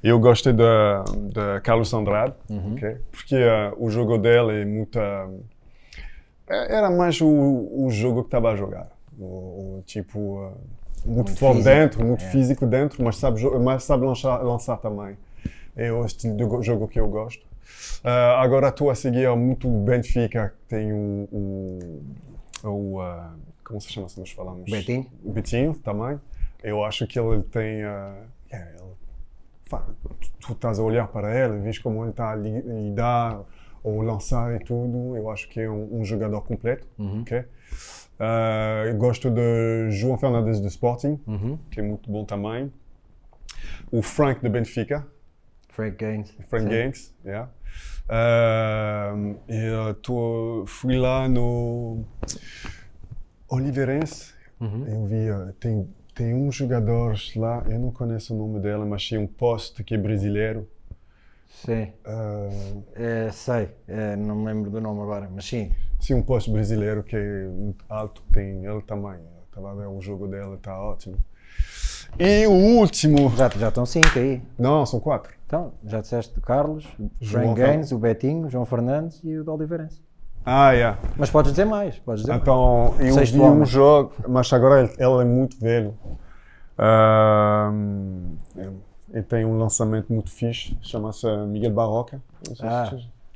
eu 0.04 0.20
gostei 0.20 0.54
da 0.54 1.04
da 1.32 1.62
Carlos 1.62 1.94
Andrade, 1.94 2.34
ok? 2.74 2.98
porque 3.12 3.36
ah, 3.36 3.74
o 3.78 3.90
jogo 3.90 4.18
dele 4.18 4.62
é 4.62 4.66
muito. 4.66 5.00
é- 6.48 6.76
era 6.78 6.90
mais 6.90 7.20
o, 7.22 7.28
o 7.28 7.90
jogo 7.90 8.22
que 8.22 8.28
estava 8.28 8.52
a 8.52 8.56
jogar. 8.56 8.88
O, 9.20 9.78
o 9.80 9.84
tipo. 9.86 10.52
muito, 11.06 11.28
Muito 11.28 11.40
forte 11.40 11.64
dentro, 11.64 12.06
muito 12.06 12.24
é. 12.24 12.30
físico 12.32 12.66
dentro, 12.66 13.04
mas 13.04 13.16
sabe, 13.18 13.42
mas 13.60 13.84
sabe 13.84 14.06
lançar, 14.06 14.38
lançar 14.44 14.78
também. 14.78 15.18
É 15.76 15.92
o 15.92 16.06
estilo 16.06 16.36
de 16.36 16.44
go- 16.46 16.62
jogo 16.62 16.88
que 16.88 17.00
eu 17.00 17.08
gosto. 17.08 17.46
Agora 18.40 18.70
estou 18.70 18.90
a 18.90 18.96
seguir 18.96 19.30
muito 19.36 19.68
o 19.68 19.84
Benfica, 19.84 20.54
que 20.62 20.76
tem 20.76 20.94
o. 20.94 21.28
o, 21.32 22.70
o, 22.70 23.00
como 23.64 23.82
se 23.82 23.92
chama 23.92 24.08
se 24.10 24.20
nós 24.20 24.32
falamos? 24.32 24.70
Betinho? 24.70 25.06
Betinho 25.24 25.74
também. 25.76 26.20
Eu 26.64 26.84
acho 26.84 27.06
que 27.08 27.20
ele 27.20 27.42
tem. 27.44 27.82
Ah, 28.52 28.56
é, 28.56 28.76
tu, 29.70 30.32
tu 30.40 30.54
estás 30.54 30.80
a 30.80 30.84
olhar 30.84 31.08
para 31.08 31.36
ele, 31.38 31.60
vês 31.60 31.78
como 31.80 32.04
ele 32.04 32.12
está 32.12 32.32
a 32.32 32.36
li- 32.36 32.62
lidar 32.62 33.42
ou 33.84 34.02
lançar 34.02 34.56
e 34.56 34.60
tudo. 34.64 35.16
Eu 35.16 35.30
acho 35.30 35.48
que 35.50 35.60
é 35.62 35.70
um, 35.70 36.00
um 36.00 36.06
jogador 36.06 36.42
completo. 36.42 36.88
ok? 37.22 37.46
Ah, 38.20 38.84
eu 38.88 38.98
gosto 38.98 39.30
de 39.30 39.92
João 39.92 40.18
Fernandes 40.18 40.60
do 40.60 40.68
Sporting, 40.68 41.20
que 41.70 41.80
é 41.80 41.84
muito 41.84 42.10
bom 42.12 42.26
também. 42.26 42.72
O 43.92 44.02
Frank 44.02 44.42
de 44.42 44.50
Benfica, 44.50 45.06
Frank 45.70 45.98
Gaines. 45.98 46.32
Frank 46.48 46.64
Sim. 46.64 46.70
Gaines, 46.70 47.14
yeah. 47.24 47.50
Ah, 48.10 49.14
e 49.48 49.56
eu 49.88 49.94
tô, 49.96 50.64
fui 50.66 50.98
lá 50.98 51.28
no 51.30 52.04
Oliveirense. 53.50 54.34
Eu 54.60 55.06
vi, 55.06 55.30
ah, 55.30 55.54
tem, 55.60 55.88
tem 56.18 56.34
um 56.34 56.52
jogador 56.52 57.16
lá, 57.36 57.64
eu 57.70 57.80
não 57.80 57.92
conheço 57.92 58.34
o 58.34 58.38
nome 58.38 58.60
dela, 58.60 58.86
mas 58.86 59.04
tinha 59.04 59.20
um 59.20 59.28
poste 59.28 59.84
que 59.84 59.94
é 59.96 59.98
brasileiro. 59.98 60.68
Sim, 61.50 61.92
Ah, 62.06 62.50
Eh, 62.96 63.30
sei, 63.32 63.70
Eh, 63.88 64.16
não 64.16 64.36
me 64.36 64.46
lembro 64.46 64.70
do 64.70 64.82
nome 64.82 65.02
agora, 65.02 65.30
mas 65.34 65.46
sim. 65.46 65.72
sim, 66.00 66.14
um 66.14 66.22
poste 66.22 66.52
brasileiro 66.52 67.04
que 67.04 67.16
é 67.16 67.48
muito 67.48 67.84
alto, 67.90 68.22
tem 68.32 68.66
ele 68.66 68.82
também. 68.82 69.20
Estava 69.48 69.72
a 69.72 69.76
ver 69.76 69.88
o 69.88 70.00
jogo 70.02 70.28
dele, 70.28 70.54
está 70.56 70.80
ótimo. 70.80 71.18
E 72.20 72.46
o 72.48 72.52
último, 72.52 73.30
Já, 73.36 73.50
já 73.50 73.70
estão 73.70 73.86
cinco 73.86 74.18
aí. 74.18 74.42
não, 74.58 74.86
são 74.86 75.00
quatro. 75.00 75.34
Então, 75.46 75.74
já 75.86 76.02
disseste 76.02 76.38
o 76.38 76.42
Carlos, 76.42 76.86
o 77.00 77.10
João 77.22 77.54
Gaines, 77.54 77.92
o 77.92 77.98
Betinho, 77.98 78.48
o 78.48 78.50
João 78.50 78.66
Fernandes 78.66 79.20
e 79.24 79.38
o 79.38 79.44
de 79.44 79.50
Oliveirense. 79.50 80.02
Ah, 80.46 80.72
yeah. 80.72 80.98
Mas 81.18 81.30
podes 81.30 81.52
dizer 81.52 81.66
mais, 81.66 81.98
podes 82.00 82.22
dizer 82.22 82.32
mais. 82.34 82.42
Então, 82.42 82.94
vi 82.98 83.40
homem. 83.40 83.62
um 83.62 83.66
jogo, 83.66 84.14
mas 84.28 84.52
agora 84.54 84.82
ele, 84.84 84.94
ele 84.98 85.22
é 85.22 85.26
muito 85.26 85.60
velho. 85.60 85.94
Ahm, 86.78 88.36
ele 89.12 89.24
tem 89.24 89.46
um 89.46 89.58
lançamento 89.58 90.12
muito 90.14 90.30
fixe, 90.30 90.78
chama-se 90.82 91.26
Miguel 91.48 91.72
Barroca. 91.72 92.22
Ah, 92.62 92.92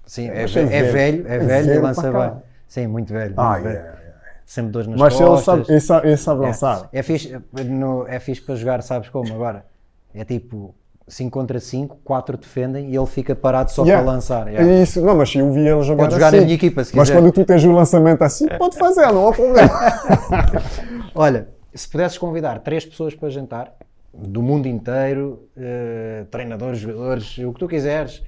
Sim, 0.05 0.27
é, 0.29 0.41
Mas 0.41 0.53
ve- 0.53 0.59
é 0.61 0.63
é 0.63 0.67
velho. 0.67 0.91
velho, 0.93 1.27
é 1.27 1.35
É 1.35 1.39
velho 1.39 1.65
e 1.65 1.67
velho 1.69 1.81
lança 1.83 2.11
bem. 2.11 2.31
Sim, 2.67 2.87
muito 2.87 3.13
velho. 3.13 3.33
Ah, 3.37 3.51
muito 3.51 3.63
velho. 3.63 3.75
yeah, 3.77 3.99
yeah. 3.99 4.17
Sempre 4.45 4.71
dores 4.71 4.87
nas 4.87 4.99
Mas 4.99 5.13
ele 5.13 5.25
costas. 5.25 5.45
sabe, 5.45 5.71
ele 5.71 5.79
sabe, 5.79 6.07
ele 6.07 6.17
sabe 6.17 6.41
lançar. 6.41 6.89
É, 6.91 6.99
é, 6.99 7.03
fixe, 7.03 7.41
no- 7.65 8.05
é 8.07 8.19
fixe 8.19 8.41
para 8.41 8.55
jogar, 8.55 8.81
sabes 8.83 9.09
como 9.09 9.33
agora? 9.33 9.65
É 10.13 10.25
tipo 10.25 10.75
5 11.07 11.29
contra 11.31 11.59
5, 11.59 11.97
4 12.03 12.37
defendem 12.37 12.89
e 12.89 12.95
ele 12.95 13.05
fica 13.05 13.35
parado 13.35 13.71
só 13.71 13.83
Yeah. 13.83 14.03
para 14.03 14.13
lançar. 14.13 14.47
É 14.47 14.51
yeah. 14.51 14.73
isso, 14.83 15.01
não, 15.01 15.15
mas 15.15 15.33
eu 15.35 15.51
vi 15.51 15.67
ele 15.67 15.81
jogar 15.83 16.03
Pode 16.03 16.13
jogar 16.13 16.27
assim. 16.27 16.37
na 16.37 16.43
minha 16.43 16.55
equipa, 16.55 16.83
se 16.83 16.95
Mas 16.95 17.09
quiser. 17.09 17.21
quando 17.21 17.31
tu 17.33 17.43
tens 17.45 17.63
o 17.65 17.71
lançamento 17.71 18.21
assim, 18.21 18.47
pode 18.57 18.77
fazer, 18.77 19.07
não 19.11 19.27
há 19.29 19.33
problema. 19.33 19.69
Olha, 21.15 21.47
se 21.73 21.87
pudesses 21.89 22.17
convidar 22.17 22.59
três 22.59 22.85
pessoas 22.85 23.13
para 23.15 23.29
jantar, 23.29 23.73
do 24.13 24.41
mundo 24.41 24.67
inteiro, 24.67 25.47
eh, 25.55 26.25
treinadores, 26.29 26.79
jogadores, 26.79 27.37
o 27.39 27.53
que 27.53 27.59
tu 27.59 27.67
quiseres, 27.67 28.21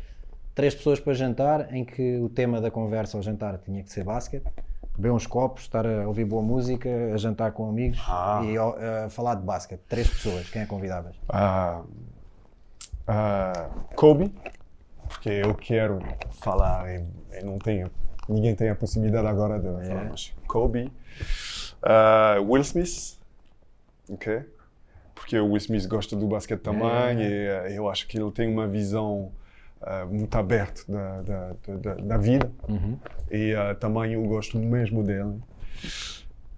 três 0.55 0.73
pessoas 0.73 0.99
para 0.99 1.13
jantar, 1.13 1.73
em 1.73 1.83
que 1.83 2.17
o 2.19 2.29
tema 2.29 2.61
da 2.61 2.71
conversa 2.71 3.17
ao 3.17 3.23
jantar 3.23 3.57
tinha 3.57 3.83
que 3.83 3.91
ser 3.91 4.03
basquete, 4.03 4.45
beber 4.95 5.11
uns 5.11 5.27
copos, 5.27 5.63
estar 5.63 5.85
a 5.85 6.07
ouvir 6.07 6.23
boa 6.25 6.41
música, 6.41 6.89
a 7.13 7.17
jantar 7.17 7.51
com 7.51 7.67
amigos 7.67 7.99
Ah. 8.07 8.41
e 8.45 8.55
a 8.57 9.09
falar 9.09 9.35
de 9.35 9.41
basquete. 9.43 9.81
Três 9.89 10.07
pessoas, 10.07 10.49
quem 10.49 10.61
é 10.61 10.65
convidavas? 10.65 11.15
Ah, 11.27 11.81
ah, 13.07 13.69
Kobe, 13.95 14.33
porque 15.07 15.29
eu 15.29 15.53
quero 15.55 15.99
falar 16.31 16.89
e, 16.93 17.03
não 17.43 17.57
tenho, 17.59 17.89
ninguém 18.27 18.55
tem 18.55 18.69
a 18.69 18.75
possibilidade 18.75 19.27
agora 19.27 19.59
de 19.59 19.67
falar, 19.67 20.05
mas 20.09 20.33
Kobe, 20.47 20.91
Ah, 21.81 22.37
Will 22.39 22.61
Smith, 22.61 23.17
ok? 24.09 24.41
Porque 25.15 25.37
o 25.37 25.45
Will 25.47 25.57
Smith 25.57 25.85
gosta 25.87 26.15
do 26.15 26.27
basquete 26.27 26.61
também 26.61 27.21
e 27.21 27.49
ah, 27.49 27.69
eu 27.69 27.89
acho 27.89 28.07
que 28.07 28.17
ele 28.17 28.31
tem 28.31 28.49
uma 28.51 28.67
visão 28.67 29.31
ah, 29.81 30.05
muito 30.05 30.33
aberta 30.37 30.81
da, 30.87 31.21
da, 31.21 31.55
da, 31.77 31.93
da 31.95 32.17
vida 32.17 32.49
e 33.29 33.53
ah, 33.53 33.75
também 33.75 34.13
eu 34.13 34.23
gosto 34.23 34.57
mesmo 34.57 35.03
dele. 35.03 35.41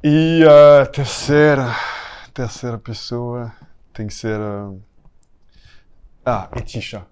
E 0.03 0.43
a 0.47 0.85
terceira, 0.85 1.75
terceira 2.33 2.77
pessoa 2.77 3.51
tem 3.93 4.05
que 4.07 4.13
ser. 4.13 4.39
Ah, 6.25 6.49
Ah, 6.51 6.57
é 6.57 6.61
Tisha. 6.61 7.05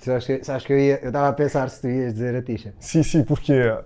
Sabes 0.00 0.26
que, 0.26 0.44
sabes 0.44 0.64
que 0.66 0.72
eu 0.72 0.78
ia- 0.78 0.98
eu 1.02 1.08
estava 1.08 1.28
a 1.28 1.32
pensar 1.32 1.68
se 1.70 1.80
tu 1.80 1.88
ias 1.88 2.12
dizer 2.12 2.34
a 2.36 2.42
Tisha. 2.42 2.74
Sim, 2.78 3.02
sim, 3.02 3.24
porque 3.24 3.52
ah, 3.52 3.84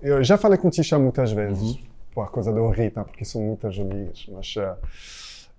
eu 0.00 0.22
já 0.22 0.36
falei 0.38 0.58
com 0.58 0.70
Tisha 0.70 0.98
muitas 0.98 1.32
vezes, 1.32 1.78
por 2.14 2.30
causa 2.30 2.52
da 2.52 2.70
Rita, 2.72 3.04
porque 3.04 3.24
são 3.24 3.42
muitas 3.42 3.78
amigas, 3.78 4.26
mas 4.32 4.54
ah, 4.58 4.76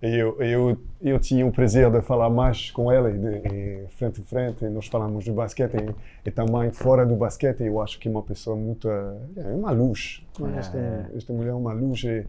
eu, 0.02 0.42
eu, 0.42 0.78
eu 1.02 1.20
tinha 1.20 1.46
o 1.46 1.52
prazer 1.52 1.90
de 1.90 2.02
falar 2.02 2.30
mais 2.30 2.70
com 2.72 2.92
ela, 2.92 3.10
e 3.10 3.18
de, 3.18 3.28
e 3.48 3.88
frente 3.98 4.20
a 4.22 4.24
frente, 4.24 4.66
nós 4.66 4.88
falamos 4.88 5.24
do 5.26 5.34
basquete 5.34 5.76
e, 5.76 6.30
e 6.30 6.32
também 6.32 6.72
fora 6.72 7.06
do 7.06 7.16
basquete, 7.16 7.64
eu 7.64 7.82
acho 7.82 7.98
que 8.00 8.08
é 8.08 8.12
uma 8.12 8.24
pessoa 8.24 8.56
muito. 8.56 8.90
ah, 8.90 9.16
é 9.38 9.48
uma 9.54 9.72
luz. 9.72 10.26
esta, 10.58 11.10
esta 11.16 11.32
mulher 11.34 11.52
é 11.52 11.54
uma 11.54 11.74
luz 11.74 12.04
e, 12.04 12.26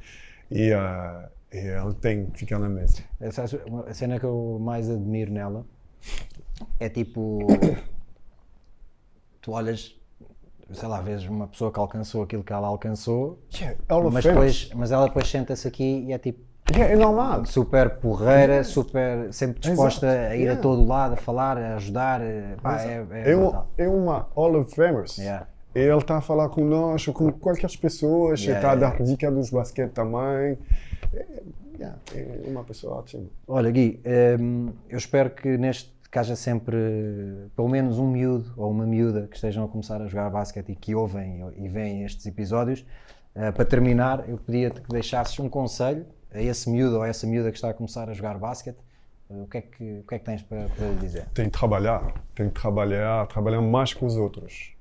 e, 0.51 0.73
ah, 0.73 1.29
e 1.53 1.59
ela 1.69 1.93
tem 1.95 2.27
que 2.27 2.39
ficar 2.41 2.59
na 2.59 2.69
mesa. 2.69 3.03
Eh, 3.21 3.29
A 3.89 3.95
cena 3.95 4.19
que 4.19 4.25
eu 4.27 4.59
mais 4.61 4.89
admiro 4.91 5.33
nela 5.33 5.65
é 6.79 6.89
tipo. 6.89 7.39
Tu 9.41 9.53
olhas, 9.53 9.95
sei 10.73 10.89
lá, 10.89 11.01
vês 11.01 11.25
uma 11.27 11.47
pessoa 11.47 11.71
que 11.71 11.79
alcançou 11.79 12.23
aquilo 12.23 12.43
que 12.43 12.53
ela 12.53 12.67
alcançou, 12.67 13.39
Yeah, 13.55 13.77
mas, 14.11 14.25
depois, 14.25 14.71
mas 14.75 14.91
ela 14.91 15.07
depois 15.07 15.29
senta-se 15.29 15.69
aqui 15.69 16.05
e 16.07 16.13
é 16.13 16.19
tipo 16.19 16.41
Yeah, 16.73 16.95
é 16.95 16.97
normal. 16.97 17.45
super 17.45 17.91
porreira, 17.99 18.65
super, 18.65 19.31
sempre 19.35 19.61
disposta 19.61 20.07
Exato, 20.07 20.33
a 20.33 20.35
ir 20.37 20.41
yeah. 20.41 20.59
a 20.59 20.63
todo 20.63 20.87
lado, 20.87 21.13
a 21.13 21.17
falar, 21.17 21.59
a 21.59 21.77
ajudar. 21.77 22.23
eh, 22.23 22.57
Pá, 22.63 22.81
é, 22.81 23.07
é, 23.11 23.33
É, 23.33 23.37
um, 23.37 23.41
brutal. 23.43 23.71
é 23.77 23.87
uma 23.89 24.29
Hall 24.35 24.57
of 24.59 24.75
Famers. 24.75 25.19
Yeah. 25.19 25.47
E 25.75 25.81
ele 25.81 25.99
está 25.99 26.17
a 26.17 26.21
falar 26.23 26.49
conosco, 26.49 27.13
com 27.13 27.31
qualquer 27.33 27.69
pessoa, 27.79 28.33
está 28.33 28.71
a 28.73 28.75
dar 28.77 29.03
dica 29.03 29.31
dos 29.31 29.51
basquete 29.51 29.91
também. 29.93 30.57
É, 31.13 31.27
yeah, 31.79 31.99
é 32.15 32.45
uma 32.47 32.65
pessoa 32.65 33.01
ótima. 33.01 33.27
Olha, 33.47 33.71
Gui, 33.71 34.01
hum, 34.41 34.73
eu 34.89 34.97
espero 34.97 35.29
que 35.31 35.59
neste 35.59 35.93
que 36.15 36.19
haja 36.21 36.37
sempre 36.37 36.77
eh, 36.77 37.49
pelo 37.57 37.69
menos 37.69 37.99
um 37.99 38.09
miúdo 38.09 38.53
ou 38.57 38.71
uma 38.71 38.87
miúda 38.87 39.27
que 39.27 39.35
estejam 39.35 39.65
a 39.65 39.69
começar 39.69 40.01
a 40.01 40.07
jogar 40.07 40.31
basquete 40.31 40.69
e 40.71 40.77
que 40.77 40.95
ouvem 40.95 41.45
e 41.57 41.69
veem 41.69 42.05
estes 42.05 42.25
episódios. 42.25 42.87
Eh, 43.35 43.51
para 43.51 43.65
terminar, 43.65 44.29
eu 44.29 44.39
pedia-te 44.39 44.81
que 44.81 44.89
deixasses 44.91 45.37
um 45.41 45.49
conselho 45.49 46.07
a 46.33 46.41
esse 46.41 46.71
miúdo 46.71 46.99
ou 46.99 47.03
a 47.03 47.09
essa 47.09 47.27
miúda 47.27 47.51
que 47.51 47.57
está 47.57 47.71
a 47.71 47.75
começar 47.75 48.09
a 48.09 48.13
jogar 48.15 48.39
basquete. 48.39 48.77
Eh, 49.29 49.35
o, 49.43 49.47
que 49.49 49.59
é 49.59 49.61
que, 49.63 49.99
o 49.99 50.05
que 50.07 50.15
é 50.15 50.19
que 50.21 50.25
tens 50.25 50.41
para, 50.43 50.69
para 50.69 50.87
lhe 50.87 50.95
dizer? 51.01 51.25
Tem 51.35 51.47
que 51.47 51.59
trabalhar, 51.59 52.15
tem 52.33 52.49
que 52.49 52.61
trabalhar, 52.61 53.27
trabalhar 53.27 53.61
mais 53.61 53.93
que 53.93 54.05
os 54.05 54.17
outros. 54.17 54.73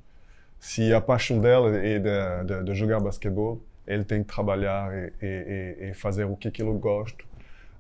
Se 0.59 0.93
a 0.93 1.01
paixão 1.01 1.39
dela 1.39 1.75
é 1.75 1.97
de, 1.97 2.45
de, 2.45 2.63
de 2.63 2.75
jogar 2.75 2.99
basquetebol, 2.99 3.59
ele 3.87 4.03
tem 4.03 4.21
que 4.23 4.31
trabalhar 4.31 4.93
e- 4.95 5.11
e- 5.19 5.89
e 5.89 5.93
fazer 5.95 6.25
o 6.25 6.35
que, 6.37 6.51
que 6.51 6.61
ele 6.61 6.77
gosta. 6.77 7.23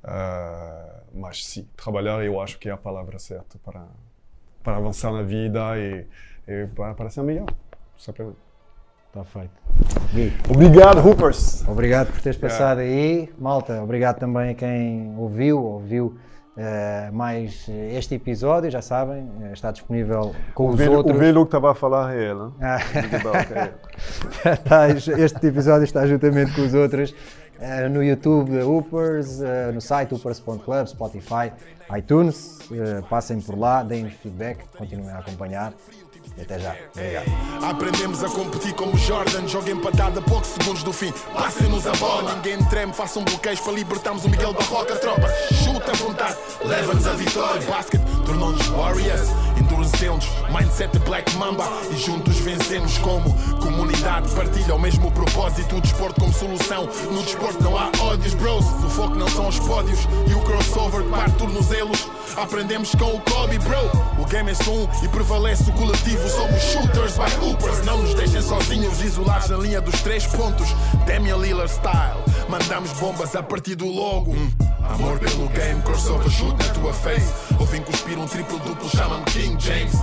Ah, 0.03 1.01
mas 1.13 1.45
sim, 1.45 1.67
trabalhar 1.77 2.23
eu 2.23 2.39
acho 2.41 2.57
que 2.59 2.67
é 2.69 2.71
a 2.71 2.77
palavra 2.77 3.17
certa 3.19 3.57
para, 3.63 3.83
para 4.63 4.77
avançar 4.77 5.11
na 5.11 5.21
vida 5.21 5.59
e, 5.77 6.05
e 6.47 6.67
para, 6.67 6.93
para 6.93 7.09
ser 7.09 7.21
melhor, 7.23 7.45
simplesmente. 7.97 8.37
Está 9.07 9.23
feito. 9.23 9.51
Obrigado, 10.49 11.07
Hoopers. 11.07 11.67
obrigado 11.67 12.11
por 12.11 12.19
teres 12.21 12.35
passado 12.37 12.79
aí. 12.79 13.31
Malta, 13.37 13.81
obrigado 13.83 14.17
também 14.17 14.49
a 14.49 14.53
quem 14.55 15.15
ouviu, 15.19 15.63
ouviu 15.63 16.17
eh, 16.57 17.11
mais 17.13 17.67
este 17.69 18.15
episódio, 18.15 18.71
já 18.71 18.81
sabem, 18.81 19.29
eh, 19.43 19.53
está 19.53 19.71
disponível 19.71 20.33
com 20.55 20.65
O 20.65 20.69
os 20.71 20.75
velho, 20.77 20.93
outros. 20.93 21.15
o 21.15 21.19
velho 21.19 21.41
que 21.41 21.47
estava 21.47 21.71
a 21.71 21.75
falar 21.75 22.15
é 22.15 22.23
ele. 22.31 22.51
Ah. 22.59 22.79
Ok. 23.29 24.51
Está- 24.51 24.89
este 25.23 25.45
episódio 25.47 25.83
está 25.83 26.07
juntamente 26.07 26.51
com 26.55 26.61
os 26.61 26.73
outros 26.73 27.13
eh, 27.59 27.87
no 27.89 28.03
YouTube 28.03 28.51
da 28.51 28.65
Hoopers, 28.65 29.41
eh, 29.41 29.71
no 29.71 29.81
site 29.81 30.13
hoopers.club, 30.13 30.87
Spotify, 30.87 31.51
iTunes. 31.97 32.59
Eh, 32.71 33.01
passem 33.09 33.39
por 33.39 33.57
lá, 33.57 33.83
deem-nos 33.83 34.13
feedback, 34.13 34.65
continuem 34.77 35.11
a 35.11 35.19
acompanhar. 35.19 35.73
E 36.37 36.41
até 36.41 36.57
já. 36.57 36.75
Obrigado. 36.95 37.25
Aprendemos 37.61 38.23
a 38.23 38.29
competir 38.29 38.73
como 38.73 38.97
Jordan, 38.97 39.47
joga 39.47 39.71
empatada 39.71 40.19
a 40.19 40.23
poucos 40.23 40.49
segundos 40.49 40.81
do 40.81 40.91
fim. 40.91 41.13
Passem-nos 41.33 41.85
a 41.85 41.91
bola, 41.93 42.35
ninguém 42.35 42.57
treme, 42.69 42.93
façam 42.93 43.23
bloqueios 43.23 43.59
para 43.59 43.73
libertarmos 43.73 44.25
o 44.25 44.29
Miguel 44.29 44.53
Barroca, 44.53 44.95
tropa. 44.95 45.27
Chuta 45.53 45.91
à 45.91 45.95
vontade, 45.95 46.37
leva-nos 46.65 47.05
a 47.05 47.13
vitória. 47.13 47.61
Basket 47.67 48.01
tornou-nos 48.25 48.67
Warriors, 48.69 49.29
endurecemos, 49.83 50.25
mindset 50.49 50.97
de 50.97 50.99
Black 50.99 51.35
Mamba 51.35 51.65
e 51.91 51.97
juntos 51.97 52.37
vencemos 52.39 52.97
como 52.99 53.33
comunidade. 53.57 54.29
Partilha 54.33 54.75
o 54.75 54.79
mesmo 54.79 55.11
propósito, 55.11 55.75
o 55.75 55.81
desporto 55.81 56.21
como 56.21 56.33
solução. 56.33 56.87
No 57.11 57.21
desporto 57.21 57.61
não 57.61 57.77
há 57.77 57.91
ódios, 57.99 58.33
bros. 58.33 58.65
O 58.65 58.89
foco 58.89 59.15
não 59.15 59.27
são 59.27 59.47
os 59.47 59.59
pódios 59.59 59.99
e 60.27 60.33
o 60.33 60.41
crossover 60.41 61.03
que 61.03 61.09
parte 61.09 61.35
tornozelos. 61.37 62.07
Aprendemos 62.37 62.91
com 62.95 63.15
o 63.15 63.21
Kobe, 63.21 63.59
bro. 63.59 64.21
O 64.21 64.25
game 64.25 64.51
é 64.51 64.69
um 64.69 64.87
e 65.03 65.07
prevalece 65.09 65.69
o 65.69 65.73
coletivo. 65.73 66.27
Somos 66.29 66.61
shooters 66.61 67.17
by 67.17 67.45
hoopers. 67.45 67.85
Não 67.85 68.01
nos 68.01 68.13
deixem 68.13 68.41
sozinhos, 68.41 69.01
isolados 69.03 69.49
na 69.49 69.57
linha 69.57 69.81
dos 69.81 70.01
três 70.01 70.25
pontos. 70.25 70.67
Damian 71.05 71.37
Lillard 71.37 71.71
style. 71.71 72.23
Mandamos 72.47 72.91
bombas 72.93 73.35
a 73.35 73.43
partir 73.43 73.75
do 73.75 73.87
logo. 73.87 74.31
Hum. 74.31 74.72
Amor 74.89 75.19
pelo 75.19 75.47
game, 75.49 75.81
crossover 75.81 76.29
shoot 76.29 76.55
na 76.57 76.73
tua 76.73 76.93
face. 76.93 77.31
Ou 77.59 77.65
vim 77.65 77.81
cuspir 77.81 78.17
um 78.17 78.27
triplo 78.27 78.59
duplo, 78.59 78.89
chama-me 78.89 79.25
King 79.25 79.57
James. 79.59 79.93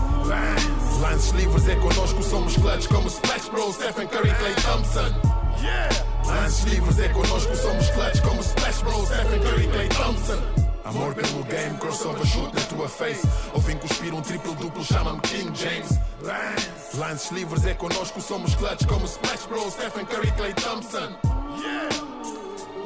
Lance, 1.01 1.35
livres 1.35 1.69
é 1.69 1.77
connosco, 1.77 2.23
somos 2.23 2.57
clutch 2.57 2.87
como 2.89 3.09
Splash 3.09 3.49
Bros, 3.51 3.75
Stephen 3.75 4.09
Curry, 4.09 4.35
Clay 4.35 4.55
Thompson. 4.55 5.41
Yeah! 5.63 6.11
Lances 6.27 6.65
livres 6.65 6.99
é 6.99 7.09
connosco, 7.09 7.57
somos 7.57 7.91
clutch 7.91 8.21
como 8.23 8.43
Splash 8.43 8.83
Bros, 8.83 9.09
Stephen 9.09 9.41
Curry, 9.41 9.69
Clay 9.69 9.89
Thompson. 9.89 10.39
Amor 10.85 11.15
pelo 11.15 11.45
game, 11.45 11.77
crossover 11.79 12.27
shoot 12.27 12.53
na 12.55 12.61
tua 12.63 12.89
face. 12.89 13.27
Ou 13.55 13.61
vim 13.61 13.77
cuspir 13.77 14.15
um 14.15 14.23
triplo 14.23 14.55
duplo, 14.55 14.85
chama-me 14.85 15.21
King 15.23 15.51
James. 15.55 15.99
Lance, 16.23 16.97
lances 16.97 17.31
livres 17.31 17.67
é 17.67 17.75
connosco, 17.75 18.21
somos 18.21 18.55
clutch 18.55 18.87
como 18.87 19.07
Splash 19.07 19.47
Bros, 19.47 19.75
Stephen 19.75 20.07
Curry, 20.07 20.31
Clay 20.33 20.55
Thompson. 20.55 21.17
Yeah! 21.59 21.89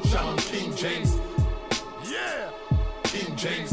Chama-me 0.08 0.42
King 0.42 0.72
James. 0.76 1.33
James. 3.44 3.72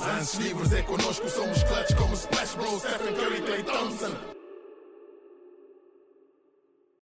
Lances 0.00 0.40
livres 0.40 0.72
é 0.72 0.80
connosco, 0.80 1.28
somos 1.28 1.62
clutch 1.62 1.94
como 1.94 2.16
Splash 2.16 2.54
Bros, 2.54 2.80
Stephen 2.80 3.14
Curry, 3.14 3.42
Clay 3.42 3.62
Thompson. 3.64 4.41